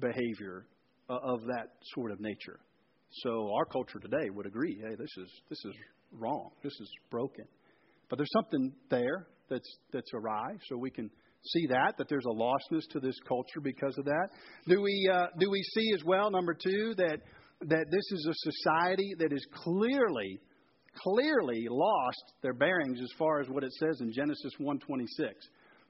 behavior 0.00 0.66
uh, 1.08 1.18
of 1.22 1.42
that 1.46 1.68
sort 1.94 2.10
of 2.10 2.20
nature. 2.20 2.60
So 3.10 3.52
our 3.54 3.64
culture 3.64 3.98
today 3.98 4.30
would 4.30 4.46
agree, 4.46 4.76
hey, 4.76 4.94
this 4.98 5.10
is, 5.18 5.30
this 5.48 5.64
is 5.64 5.74
wrong. 6.12 6.50
This 6.62 6.74
is 6.80 6.90
broken. 7.10 7.44
But 8.08 8.16
there's 8.16 8.32
something 8.32 8.72
there 8.90 9.26
that's, 9.50 9.68
that's 9.92 10.10
awry, 10.14 10.56
so 10.68 10.76
we 10.76 10.90
can 10.90 11.10
see 11.44 11.66
that, 11.68 11.96
that 11.98 12.08
there's 12.08 12.26
a 12.26 12.34
lostness 12.34 12.88
to 12.90 13.00
this 13.00 13.18
culture 13.26 13.60
because 13.62 13.96
of 13.98 14.04
that. 14.04 14.28
Do 14.66 14.82
we, 14.82 15.08
uh, 15.12 15.26
do 15.38 15.50
we 15.50 15.62
see 15.74 15.92
as 15.94 16.04
well, 16.04 16.30
number 16.30 16.54
two, 16.54 16.94
that, 16.96 17.20
that 17.62 17.86
this 17.90 18.12
is 18.12 18.28
a 18.28 18.50
society 18.50 19.14
that 19.18 19.32
is 19.32 19.46
clearly, 19.52 20.40
clearly 20.94 21.66
lost 21.70 22.32
their 22.42 22.54
bearings 22.54 23.00
as 23.00 23.10
far 23.18 23.40
as 23.40 23.48
what 23.48 23.64
it 23.64 23.72
says 23.74 24.00
in 24.00 24.12
Genesis 24.12 24.52
1.26, 24.60 25.30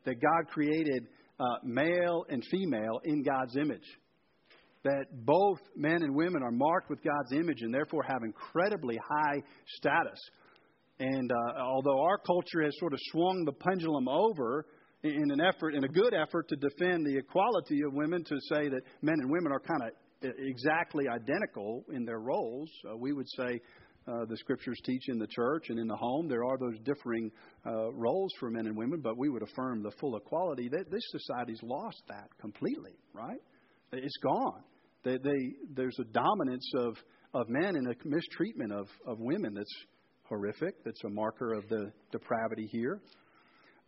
that 0.05 0.21
God 0.21 0.49
created 0.53 1.07
uh, 1.41 1.45
male 1.65 2.25
and 2.29 2.43
female 2.51 3.01
in 3.05 3.23
God's 3.23 3.57
image. 3.57 3.87
That 4.85 5.07
both 5.25 5.59
men 5.77 6.03
and 6.03 6.15
women 6.15 6.43
are 6.43 6.53
marked 6.53 6.89
with 6.89 7.01
God's 7.03 7.33
image 7.33 7.63
and 7.63 7.75
therefore 7.75 8.03
have 8.05 8.23
incredibly 8.23 8.97
high 8.97 9.43
status. 9.77 10.19
And 11.01 11.31
uh, 11.31 11.61
although 11.63 12.01
our 12.01 12.19
culture 12.19 12.63
has 12.65 12.73
sort 12.79 12.93
of 12.93 12.99
swung 13.11 13.45
the 13.45 13.53
pendulum 13.53 14.09
over 14.09 14.67
in 15.03 15.31
an 15.31 15.41
effort, 15.41 15.75
in 15.75 15.85
a 15.85 15.89
good 15.89 16.13
effort 16.15 16.49
to 16.49 16.57
defend 16.57 17.07
the 17.07 17.17
equality 17.17 17.83
of 17.83 17.93
women, 17.93 18.25
to 18.25 18.37
say 18.53 18.69
that 18.69 18.83
men 19.03 19.17
and 19.21 19.31
women 19.31 19.53
are 19.53 19.61
kind 19.61 19.83
of 19.83 19.91
exactly 20.39 21.07
identical 21.09 21.85
in 21.93 22.05
their 22.05 22.19
roles, 22.19 22.69
uh, 22.91 22.97
we 22.97 23.13
would 23.13 23.29
say 23.37 23.61
uh, 24.09 24.25
the 24.25 24.37
scriptures 24.39 24.79
teach 24.85 25.09
in 25.09 25.19
the 25.19 25.27
church 25.27 25.67
and 25.69 25.79
in 25.79 25.87
the 25.87 25.97
home 25.97 26.29
there 26.29 26.45
are 26.45 26.57
those 26.59 26.79
differing 26.85 27.31
uh, 27.67 27.93
roles 27.93 28.33
for 28.41 28.51
men 28.51 28.67
and 28.67 28.77
women, 28.77 29.01
but 29.01 29.17
we 29.17 29.29
would 29.29 29.43
affirm 29.43 29.83
the 29.83 29.93
full 30.01 30.17
equality. 30.17 30.69
That 30.69 30.91
this 30.91 31.03
society's 31.11 31.61
lost 31.63 32.03
that 32.09 32.29
completely, 32.41 32.97
right? 33.13 33.41
It's 33.93 34.17
gone. 34.23 34.63
They, 35.05 35.19
they, 35.19 35.55
there's 35.75 35.97
a 36.01 36.05
dominance 36.05 36.69
of, 36.77 36.97
of 37.35 37.49
men 37.49 37.77
and 37.77 37.87
a 37.87 37.95
mistreatment 38.05 38.73
of, 38.73 38.89
of 39.07 39.19
women 39.21 39.55
that's 39.55 39.85
horrific. 40.25 40.83
That's 40.85 41.03
a 41.05 41.11
marker 41.11 41.53
of 41.53 41.69
the 41.69 41.93
depravity 42.11 42.69
here. 42.73 43.01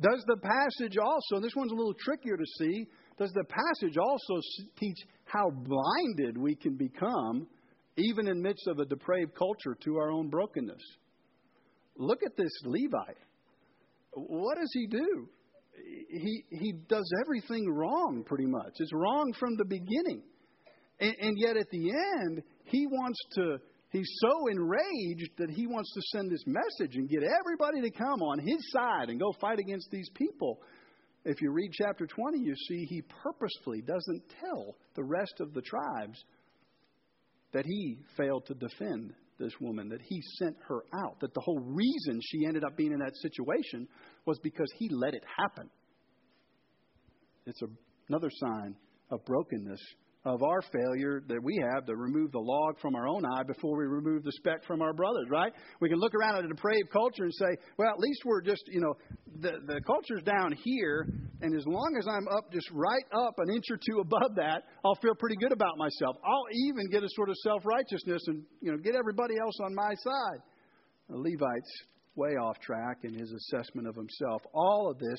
Does 0.00 0.24
the 0.26 0.36
passage 0.36 0.96
also, 0.96 1.36
and 1.36 1.44
this 1.44 1.54
one's 1.54 1.72
a 1.72 1.74
little 1.74 1.94
trickier 1.94 2.36
to 2.36 2.46
see, 2.58 2.86
does 3.18 3.32
the 3.32 3.44
passage 3.44 3.98
also 3.98 4.40
teach 4.78 4.96
how 5.24 5.50
blinded 5.50 6.38
we 6.38 6.54
can 6.54 6.76
become, 6.76 7.46
even 7.98 8.28
in 8.28 8.40
midst 8.40 8.66
of 8.66 8.78
a 8.78 8.86
depraved 8.86 9.34
culture, 9.34 9.76
to 9.84 9.96
our 9.96 10.10
own 10.10 10.30
brokenness? 10.30 10.82
Look 11.96 12.20
at 12.24 12.36
this 12.36 12.52
Levite. 12.64 13.18
What 14.12 14.56
does 14.58 14.70
he 14.72 14.86
do? 14.86 15.28
He, 16.10 16.44
he 16.50 16.72
does 16.88 17.08
everything 17.22 17.70
wrong, 17.70 18.24
pretty 18.24 18.46
much. 18.46 18.72
It's 18.78 18.92
wrong 18.94 19.32
from 19.38 19.56
the 19.56 19.66
beginning. 19.66 20.22
And, 20.98 21.14
and 21.20 21.36
yet 21.38 21.56
at 21.56 21.70
the 21.70 21.90
end, 21.90 22.42
he 22.64 22.86
wants 22.86 23.18
to 23.34 23.58
He's 23.90 24.10
so 24.20 24.46
enraged 24.46 25.30
that 25.38 25.50
he 25.50 25.66
wants 25.66 25.92
to 25.94 26.00
send 26.12 26.30
this 26.30 26.44
message 26.46 26.94
and 26.94 27.08
get 27.08 27.22
everybody 27.22 27.80
to 27.82 27.90
come 27.90 28.22
on 28.22 28.38
his 28.38 28.70
side 28.70 29.10
and 29.10 29.18
go 29.18 29.32
fight 29.40 29.58
against 29.58 29.90
these 29.90 30.08
people. 30.14 30.60
If 31.24 31.42
you 31.42 31.50
read 31.50 31.72
chapter 31.72 32.06
20, 32.06 32.38
you 32.38 32.54
see 32.68 32.86
he 32.88 33.02
purposefully 33.02 33.82
doesn't 33.82 34.22
tell 34.40 34.76
the 34.94 35.02
rest 35.02 35.34
of 35.40 35.54
the 35.54 35.62
tribes 35.62 36.22
that 37.52 37.66
he 37.66 37.98
failed 38.16 38.46
to 38.46 38.54
defend 38.54 39.12
this 39.40 39.52
woman, 39.60 39.88
that 39.88 40.02
he 40.02 40.22
sent 40.38 40.56
her 40.68 40.84
out, 40.94 41.18
that 41.20 41.34
the 41.34 41.40
whole 41.40 41.60
reason 41.60 42.20
she 42.22 42.46
ended 42.46 42.62
up 42.62 42.76
being 42.76 42.92
in 42.92 43.00
that 43.00 43.16
situation 43.16 43.88
was 44.24 44.38
because 44.38 44.70
he 44.78 44.88
let 44.88 45.14
it 45.14 45.24
happen. 45.36 45.68
It's 47.46 47.60
a, 47.62 47.66
another 48.08 48.30
sign 48.30 48.76
of 49.10 49.24
brokenness 49.24 49.80
of 50.24 50.42
our 50.42 50.60
failure 50.60 51.22
that 51.28 51.42
we 51.42 51.58
have 51.72 51.86
to 51.86 51.96
remove 51.96 52.30
the 52.32 52.38
log 52.38 52.78
from 52.78 52.94
our 52.94 53.08
own 53.08 53.24
eye 53.24 53.42
before 53.42 53.78
we 53.78 53.86
remove 53.86 54.22
the 54.22 54.32
speck 54.32 54.62
from 54.66 54.82
our 54.82 54.92
brother's, 54.92 55.30
right? 55.30 55.52
We 55.80 55.88
can 55.88 55.98
look 55.98 56.14
around 56.14 56.36
at 56.36 56.44
a 56.44 56.48
depraved 56.48 56.90
culture 56.92 57.24
and 57.24 57.32
say, 57.32 57.56
well, 57.78 57.88
at 57.88 57.98
least 57.98 58.20
we're 58.26 58.42
just, 58.42 58.62
you 58.68 58.80
know, 58.80 58.94
the, 59.40 59.52
the 59.66 59.80
culture's 59.86 60.22
down 60.22 60.54
here, 60.62 61.06
and 61.40 61.56
as 61.56 61.66
long 61.66 61.96
as 61.98 62.06
I'm 62.06 62.28
up 62.28 62.52
just 62.52 62.70
right 62.70 63.04
up 63.14 63.34
an 63.38 63.54
inch 63.54 63.64
or 63.70 63.78
two 63.78 64.00
above 64.00 64.34
that, 64.36 64.64
I'll 64.84 64.98
feel 65.00 65.14
pretty 65.14 65.36
good 65.36 65.52
about 65.52 65.78
myself. 65.78 66.16
I'll 66.22 66.46
even 66.66 66.90
get 66.90 67.02
a 67.02 67.08
sort 67.16 67.30
of 67.30 67.36
self 67.42 67.62
righteousness 67.64 68.22
and, 68.26 68.42
you 68.60 68.72
know, 68.72 68.78
get 68.78 68.94
everybody 68.94 69.34
else 69.42 69.56
on 69.64 69.74
my 69.74 69.94
side. 69.94 70.40
The 71.08 71.16
Levite's 71.16 71.72
way 72.14 72.36
off 72.36 72.58
track 72.60 72.98
in 73.04 73.14
his 73.14 73.32
assessment 73.32 73.88
of 73.88 73.94
himself. 73.94 74.42
All 74.52 74.90
of 74.90 74.98
this 74.98 75.18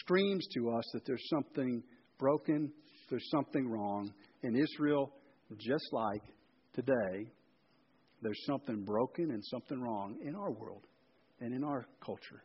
screams 0.00 0.46
to 0.54 0.70
us 0.70 0.84
that 0.94 1.04
there's 1.04 1.26
something 1.28 1.82
broken, 2.18 2.72
there's 3.10 3.28
something 3.30 3.68
wrong. 3.68 4.12
In 4.42 4.56
Israel, 4.56 5.12
just 5.58 5.88
like 5.92 6.22
today, 6.74 7.30
there's 8.22 8.44
something 8.46 8.84
broken 8.84 9.30
and 9.30 9.44
something 9.44 9.80
wrong 9.80 10.16
in 10.22 10.34
our 10.34 10.50
world 10.50 10.84
and 11.40 11.54
in 11.54 11.64
our 11.64 11.86
culture. 12.04 12.42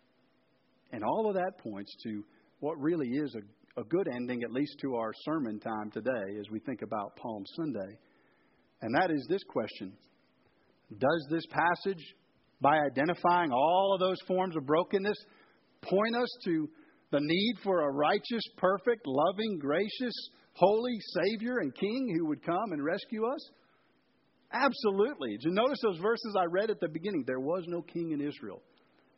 And 0.92 1.04
all 1.04 1.28
of 1.28 1.36
that 1.36 1.58
points 1.60 1.96
to 2.04 2.24
what 2.60 2.80
really 2.80 3.10
is 3.10 3.36
a, 3.36 3.82
a 3.82 3.84
good 3.84 4.08
ending, 4.08 4.44
at 4.44 4.52
least 4.52 4.78
to 4.82 4.96
our 4.96 5.12
sermon 5.26 5.60
time 5.60 5.92
today 5.92 6.38
as 6.40 6.50
we 6.52 6.60
think 6.60 6.82
about 6.82 7.16
Palm 7.16 7.44
Sunday. 7.56 7.98
And 8.82 8.96
that 8.96 9.12
is 9.12 9.26
this 9.30 9.44
question 9.50 9.94
Does 10.98 11.28
this 11.30 11.46
passage, 11.48 12.04
by 12.62 12.78
identifying 12.80 13.52
all 13.52 13.94
of 13.94 14.00
those 14.00 14.22
forms 14.28 14.56
of 14.56 14.66
brokenness, 14.66 15.18
point 15.82 16.16
us 16.16 16.30
to 16.46 16.70
the 17.12 17.20
need 17.20 17.56
for 17.64 17.82
a 17.82 17.92
righteous, 17.92 18.44
perfect, 18.58 19.06
loving, 19.06 19.60
gracious, 19.60 20.14
holy 20.54 20.98
Savior 21.24 21.60
and 21.60 21.74
King 21.76 22.16
who 22.18 22.28
would 22.28 22.44
come 22.44 22.72
and 22.72 22.84
rescue 22.84 23.26
us? 23.26 23.50
Absolutely. 24.52 25.32
Did 25.32 25.46
you 25.46 25.52
notice 25.52 25.80
those 25.82 25.98
verses 25.98 26.36
I 26.38 26.46
read 26.46 26.70
at 26.70 26.80
the 26.80 26.88
beginning? 26.88 27.24
There 27.26 27.40
was 27.40 27.64
no 27.68 27.82
king 27.82 28.12
in 28.12 28.22
Israel. 28.22 28.62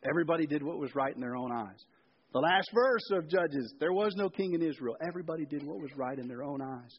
Everybody 0.08 0.46
did 0.46 0.62
what 0.62 0.78
was 0.78 0.94
right 0.94 1.14
in 1.14 1.20
their 1.20 1.36
own 1.36 1.52
eyes. 1.52 1.84
The 2.32 2.40
last 2.40 2.70
verse 2.74 3.10
of 3.12 3.28
Judges, 3.28 3.74
there 3.80 3.92
was 3.92 4.14
no 4.16 4.28
king 4.28 4.54
in 4.54 4.62
Israel. 4.62 4.96
Everybody 5.06 5.44
did 5.46 5.64
what 5.64 5.80
was 5.80 5.90
right 5.96 6.18
in 6.18 6.26
their 6.26 6.42
own 6.42 6.62
eyes. 6.62 6.98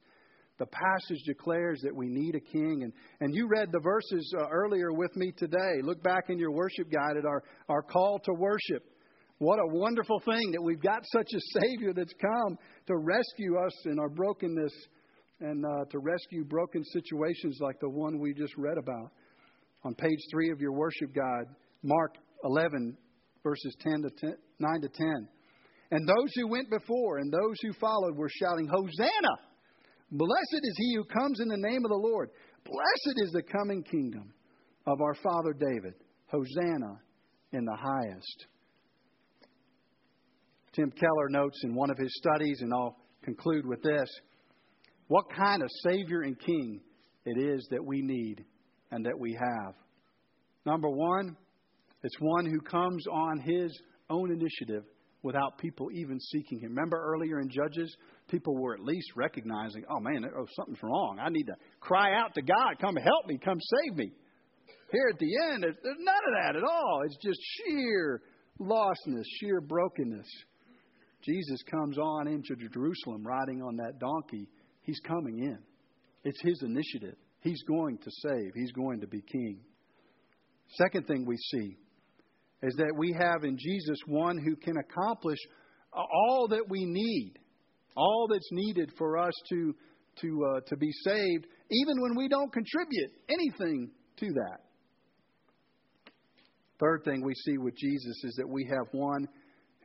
The 0.59 0.65
passage 0.65 1.21
declares 1.25 1.79
that 1.83 1.95
we 1.95 2.07
need 2.07 2.35
a 2.35 2.39
king. 2.39 2.81
And, 2.83 2.93
and 3.19 3.35
you 3.35 3.47
read 3.47 3.69
the 3.71 3.79
verses 3.79 4.33
uh, 4.39 4.47
earlier 4.51 4.91
with 4.91 5.15
me 5.15 5.31
today. 5.37 5.81
Look 5.83 6.01
back 6.01 6.29
in 6.29 6.39
your 6.39 6.51
worship 6.51 6.91
guide 6.91 7.17
at 7.17 7.25
our, 7.25 7.43
our 7.69 7.83
call 7.83 8.19
to 8.25 8.33
worship. 8.33 8.83
What 9.39 9.59
a 9.59 9.67
wonderful 9.67 10.19
thing 10.25 10.51
that 10.53 10.63
we've 10.63 10.81
got 10.81 11.03
such 11.13 11.27
a 11.31 11.59
Savior 11.61 11.93
that's 11.93 12.13
come 12.19 12.57
to 12.87 12.97
rescue 12.97 13.57
us 13.57 13.85
in 13.85 13.99
our 13.99 14.09
brokenness 14.09 14.73
and 15.39 15.63
uh, 15.63 15.85
to 15.91 15.99
rescue 15.99 16.43
broken 16.43 16.83
situations 16.83 17.59
like 17.61 17.79
the 17.79 17.89
one 17.89 18.17
we 18.19 18.33
just 18.33 18.57
read 18.57 18.79
about. 18.79 19.11
On 19.83 19.93
page 19.93 20.17
3 20.31 20.49
of 20.49 20.59
your 20.59 20.71
worship 20.71 21.13
guide, 21.13 21.45
Mark 21.83 22.15
11, 22.45 22.97
verses 23.43 23.75
10 23.81 24.01
to 24.01 24.09
10, 24.19 24.35
9 24.57 24.81
to 24.81 24.89
10. 24.89 25.27
And 25.91 26.07
those 26.07 26.31
who 26.35 26.47
went 26.47 26.71
before 26.71 27.19
and 27.19 27.31
those 27.31 27.55
who 27.61 27.73
followed 27.73 28.17
were 28.17 28.31
shouting, 28.41 28.67
Hosanna! 28.67 29.35
Blessed 30.09 30.63
is 30.63 30.75
he 30.77 30.95
who 30.95 31.03
comes 31.03 31.39
in 31.39 31.47
the 31.47 31.69
name 31.69 31.85
of 31.85 31.89
the 31.89 31.95
Lord. 31.95 32.31
Blessed 32.65 33.17
is 33.17 33.31
the 33.33 33.43
coming 33.43 33.83
kingdom 33.83 34.33
of 34.87 34.99
our 34.99 35.15
father 35.15 35.53
David. 35.53 35.93
Hosanna 36.25 36.99
in 37.53 37.65
the 37.65 37.77
highest. 37.77 38.47
Tim 40.77 40.91
Keller 40.91 41.29
notes 41.29 41.59
in 41.63 41.73
one 41.73 41.89
of 41.89 41.97
his 41.97 42.15
studies, 42.17 42.59
and 42.61 42.71
I'll 42.71 42.95
conclude 43.23 43.65
with 43.65 43.81
this 43.81 44.07
what 45.07 45.25
kind 45.35 45.63
of 45.63 45.69
Savior 45.83 46.21
and 46.21 46.39
King 46.39 46.81
it 47.25 47.39
is 47.41 47.67
that 47.71 47.83
we 47.83 48.03
need 48.03 48.45
and 48.91 49.03
that 49.07 49.17
we 49.17 49.33
have. 49.33 49.73
Number 50.67 50.87
one, 50.87 51.35
it's 52.03 52.15
one 52.19 52.45
who 52.45 52.61
comes 52.61 53.07
on 53.11 53.39
his 53.39 53.75
own 54.11 54.31
initiative 54.31 54.83
without 55.23 55.57
people 55.57 55.87
even 55.91 56.19
seeking 56.19 56.59
him. 56.59 56.69
Remember 56.69 57.01
earlier 57.01 57.39
in 57.39 57.49
Judges, 57.49 57.97
people 58.29 58.55
were 58.55 58.75
at 58.75 58.83
least 58.83 59.07
recognizing, 59.15 59.83
oh 59.89 59.99
man, 59.99 60.25
oh, 60.25 60.45
something's 60.55 60.83
wrong. 60.83 61.17
I 61.19 61.29
need 61.29 61.45
to 61.45 61.55
cry 61.79 62.13
out 62.13 62.35
to 62.35 62.43
God, 62.43 62.75
come 62.79 62.95
help 62.97 63.25
me, 63.25 63.39
come 63.43 63.57
save 63.59 63.97
me. 63.97 64.11
Here 64.91 65.09
at 65.11 65.17
the 65.17 65.31
end, 65.51 65.63
there's, 65.63 65.75
none 65.83 65.97
of 65.97 66.33
that 66.43 66.55
at 66.55 66.63
all. 66.63 67.01
It's 67.03 67.17
just 67.17 67.39
sheer 67.55 68.21
lostness, 68.59 69.25
sheer 69.39 69.59
brokenness. 69.59 70.27
Jesus 71.27 71.61
comes 71.69 71.97
on 71.97 72.27
into 72.27 72.55
Jerusalem 72.55 73.25
riding 73.25 73.61
on 73.61 73.75
that 73.77 73.99
donkey. 73.99 74.47
He's 74.83 74.99
coming 75.05 75.39
in. 75.39 75.59
It's 76.23 76.41
his 76.41 76.63
initiative. 76.63 77.15
He's 77.41 77.61
going 77.67 77.97
to 77.97 78.11
save, 78.23 78.51
he's 78.55 78.71
going 78.71 79.01
to 79.01 79.07
be 79.07 79.21
king. 79.21 79.59
Second 80.77 81.07
thing 81.07 81.25
we 81.25 81.37
see 81.37 81.77
is 82.63 82.75
that 82.77 82.93
we 82.97 83.15
have 83.17 83.43
in 83.43 83.57
Jesus 83.57 83.97
one 84.07 84.37
who 84.37 84.55
can 84.55 84.75
accomplish 84.77 85.37
all 85.93 86.47
that 86.49 86.67
we 86.69 86.85
need, 86.85 87.33
all 87.95 88.27
that's 88.31 88.49
needed 88.51 88.91
for 88.97 89.17
us 89.17 89.33
to, 89.49 89.75
to, 90.21 90.45
uh, 90.55 90.59
to 90.67 90.77
be 90.77 90.91
saved, 91.03 91.45
even 91.71 92.01
when 92.01 92.15
we 92.17 92.27
don't 92.27 92.51
contribute 92.51 93.11
anything 93.29 93.91
to 94.17 94.27
that. 94.27 94.59
Third 96.79 97.01
thing 97.05 97.23
we 97.23 97.33
see 97.33 97.57
with 97.57 97.75
Jesus 97.75 98.23
is 98.23 98.35
that 98.37 98.49
we 98.49 98.67
have 98.69 98.87
one 98.91 99.27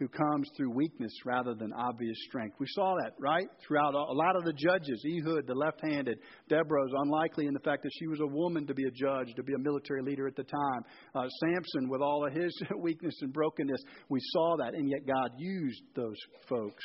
who 0.02 0.08
comes 0.08 0.50
through 0.56 0.70
weakness 0.70 1.12
rather 1.24 1.54
than 1.54 1.72
obvious 1.72 2.16
strength. 2.26 2.56
We 2.58 2.66
saw 2.70 2.96
that, 2.96 3.12
right? 3.20 3.46
Throughout 3.64 3.94
a 3.94 4.12
lot 4.12 4.34
of 4.34 4.44
the 4.44 4.52
judges. 4.52 5.04
Ehud, 5.06 5.46
the 5.46 5.54
left 5.54 5.80
handed. 5.80 6.18
Deborah 6.48 6.84
is 6.84 6.92
unlikely 7.04 7.46
in 7.46 7.54
the 7.54 7.60
fact 7.60 7.84
that 7.84 7.92
she 8.00 8.08
was 8.08 8.18
a 8.20 8.26
woman 8.26 8.66
to 8.66 8.74
be 8.74 8.82
a 8.82 8.90
judge, 8.90 9.32
to 9.36 9.44
be 9.44 9.52
a 9.54 9.58
military 9.58 10.02
leader 10.02 10.26
at 10.26 10.34
the 10.34 10.42
time. 10.42 10.82
Uh, 11.14 11.28
Samson, 11.40 11.88
with 11.88 12.00
all 12.00 12.26
of 12.26 12.32
his 12.32 12.52
weakness 12.78 13.14
and 13.20 13.32
brokenness, 13.32 13.80
we 14.08 14.18
saw 14.32 14.56
that, 14.56 14.74
and 14.74 14.90
yet 14.90 15.06
God 15.06 15.30
used 15.38 15.82
those 15.94 16.18
folks. 16.48 16.84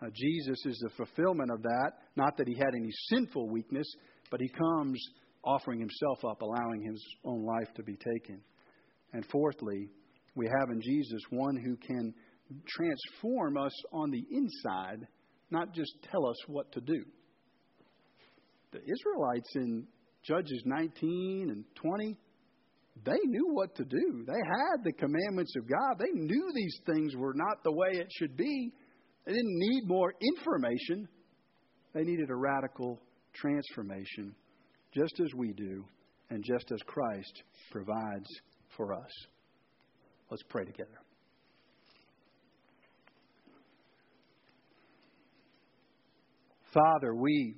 Uh, 0.00 0.06
Jesus 0.14 0.58
is 0.64 0.78
the 0.78 0.90
fulfillment 0.96 1.50
of 1.50 1.62
that. 1.62 1.92
Not 2.16 2.38
that 2.38 2.48
he 2.48 2.54
had 2.54 2.74
any 2.74 2.90
sinful 3.10 3.50
weakness, 3.50 3.86
but 4.30 4.40
he 4.40 4.48
comes 4.48 4.98
offering 5.44 5.78
himself 5.78 6.24
up, 6.24 6.40
allowing 6.40 6.82
his 6.90 7.04
own 7.24 7.44
life 7.44 7.68
to 7.74 7.82
be 7.82 7.96
taken. 7.96 8.40
And 9.12 9.26
fourthly, 9.30 9.90
we 10.36 10.46
have 10.60 10.70
in 10.70 10.80
Jesus 10.82 11.22
one 11.30 11.56
who 11.56 11.76
can 11.76 12.14
transform 12.66 13.56
us 13.56 13.72
on 13.92 14.10
the 14.10 14.24
inside, 14.30 15.06
not 15.50 15.74
just 15.74 15.92
tell 16.10 16.26
us 16.26 16.36
what 16.46 16.70
to 16.72 16.80
do. 16.80 17.04
The 18.72 18.80
Israelites 18.80 19.50
in 19.54 19.86
Judges 20.22 20.62
19 20.64 21.50
and 21.50 21.64
20, 21.74 22.16
they 23.04 23.18
knew 23.24 23.48
what 23.52 23.74
to 23.76 23.84
do. 23.84 24.24
They 24.26 24.32
had 24.32 24.84
the 24.84 24.92
commandments 24.92 25.54
of 25.56 25.68
God. 25.68 25.98
They 25.98 26.12
knew 26.12 26.52
these 26.54 26.80
things 26.86 27.14
were 27.14 27.34
not 27.34 27.62
the 27.62 27.72
way 27.72 27.90
it 27.92 28.08
should 28.18 28.36
be. 28.36 28.72
They 29.24 29.32
didn't 29.32 29.58
need 29.58 29.82
more 29.86 30.14
information, 30.20 31.08
they 31.92 32.02
needed 32.02 32.30
a 32.30 32.36
radical 32.36 33.00
transformation, 33.34 34.34
just 34.94 35.20
as 35.20 35.34
we 35.34 35.52
do, 35.52 35.84
and 36.30 36.44
just 36.44 36.70
as 36.70 36.78
Christ 36.86 37.42
provides 37.70 38.28
for 38.76 38.92
us. 38.92 39.10
Let's 40.30 40.42
pray 40.48 40.64
together. 40.64 41.05
Father, 46.76 47.14
we 47.14 47.54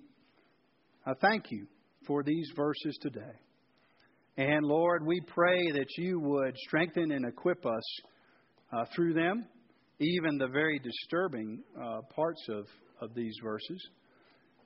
I 1.05 1.13
thank 1.21 1.51
you 1.51 1.67
for 2.07 2.23
these 2.23 2.49
verses 2.55 2.97
today. 3.03 3.35
And 4.37 4.65
Lord, 4.65 5.05
we 5.05 5.21
pray 5.27 5.73
that 5.73 5.89
you 5.97 6.21
would 6.21 6.57
strengthen 6.69 7.11
and 7.11 7.27
equip 7.27 7.67
us 7.67 7.83
uh, 8.73 8.85
through 8.95 9.15
them, 9.15 9.45
even 9.99 10.39
the 10.39 10.47
very 10.47 10.79
disturbing 10.79 11.65
uh, 11.77 12.03
parts 12.15 12.47
of, 12.49 12.67
of 13.01 13.13
these 13.17 13.35
verses. 13.43 13.85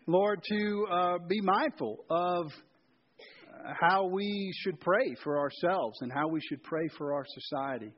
Lord, 0.06 0.42
to 0.50 0.86
uh, 0.92 1.18
be 1.26 1.40
mindful 1.40 2.04
of 2.10 2.52
how 3.80 4.04
we 4.04 4.52
should 4.62 4.78
pray 4.80 5.14
for 5.24 5.38
ourselves 5.38 5.96
and 6.02 6.12
how 6.12 6.28
we 6.28 6.42
should 6.42 6.62
pray 6.62 6.88
for 6.98 7.14
our 7.14 7.24
society. 7.26 7.90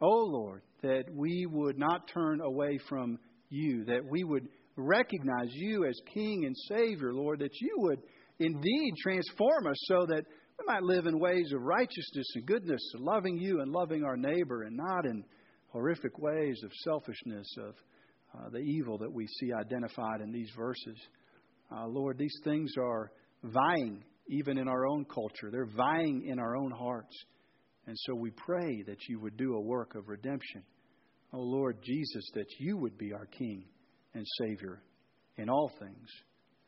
Oh 0.00 0.26
Lord, 0.30 0.62
that 0.82 1.06
we 1.12 1.46
would 1.50 1.76
not 1.76 2.08
turn 2.14 2.40
away 2.40 2.78
from 2.88 3.18
you, 3.50 3.84
that 3.86 4.04
we 4.08 4.22
would 4.22 4.46
recognize 4.82 5.48
you 5.52 5.84
as 5.84 6.00
King 6.14 6.44
and 6.46 6.56
Savior, 6.68 7.12
Lord, 7.12 7.40
that 7.40 7.60
you 7.60 7.74
would 7.78 8.00
indeed 8.38 8.94
transform 9.02 9.66
us 9.66 9.76
so 9.86 10.06
that 10.06 10.24
we 10.58 10.64
might 10.66 10.82
live 10.82 11.06
in 11.06 11.18
ways 11.18 11.52
of 11.54 11.62
righteousness 11.62 12.26
and 12.34 12.46
goodness, 12.46 12.80
loving 12.98 13.38
you 13.38 13.60
and 13.60 13.72
loving 13.72 14.04
our 14.04 14.16
neighbor, 14.16 14.62
and 14.62 14.76
not 14.76 15.04
in 15.04 15.24
horrific 15.68 16.18
ways 16.18 16.60
of 16.64 16.72
selfishness, 16.84 17.46
of 17.58 17.74
uh, 18.34 18.48
the 18.50 18.58
evil 18.58 18.98
that 18.98 19.12
we 19.12 19.26
see 19.26 19.52
identified 19.52 20.20
in 20.20 20.32
these 20.32 20.50
verses. 20.56 20.96
Uh, 21.74 21.86
Lord, 21.86 22.18
these 22.18 22.38
things 22.44 22.72
are 22.80 23.10
vying 23.42 24.04
even 24.28 24.58
in 24.58 24.68
our 24.68 24.86
own 24.86 25.04
culture, 25.06 25.50
they're 25.50 25.70
vying 25.76 26.26
in 26.26 26.38
our 26.38 26.56
own 26.56 26.70
hearts. 26.70 27.16
And 27.86 27.96
so 28.00 28.14
we 28.14 28.30
pray 28.30 28.82
that 28.86 29.08
you 29.08 29.18
would 29.20 29.38
do 29.38 29.54
a 29.54 29.60
work 29.60 29.94
of 29.94 30.08
redemption. 30.08 30.62
Oh 31.32 31.40
Lord 31.40 31.78
Jesus, 31.82 32.30
that 32.34 32.46
you 32.58 32.76
would 32.76 32.98
be 32.98 33.12
our 33.12 33.26
King 33.26 33.64
and 34.14 34.24
Savior 34.40 34.82
in 35.36 35.48
all 35.48 35.70
things. 35.78 36.08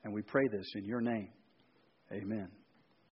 And 0.05 0.13
we 0.13 0.23
pray 0.23 0.49
this 0.49 0.67
in 0.75 0.85
your 0.85 1.01
name. 1.01 1.31
Amen. 2.13 2.49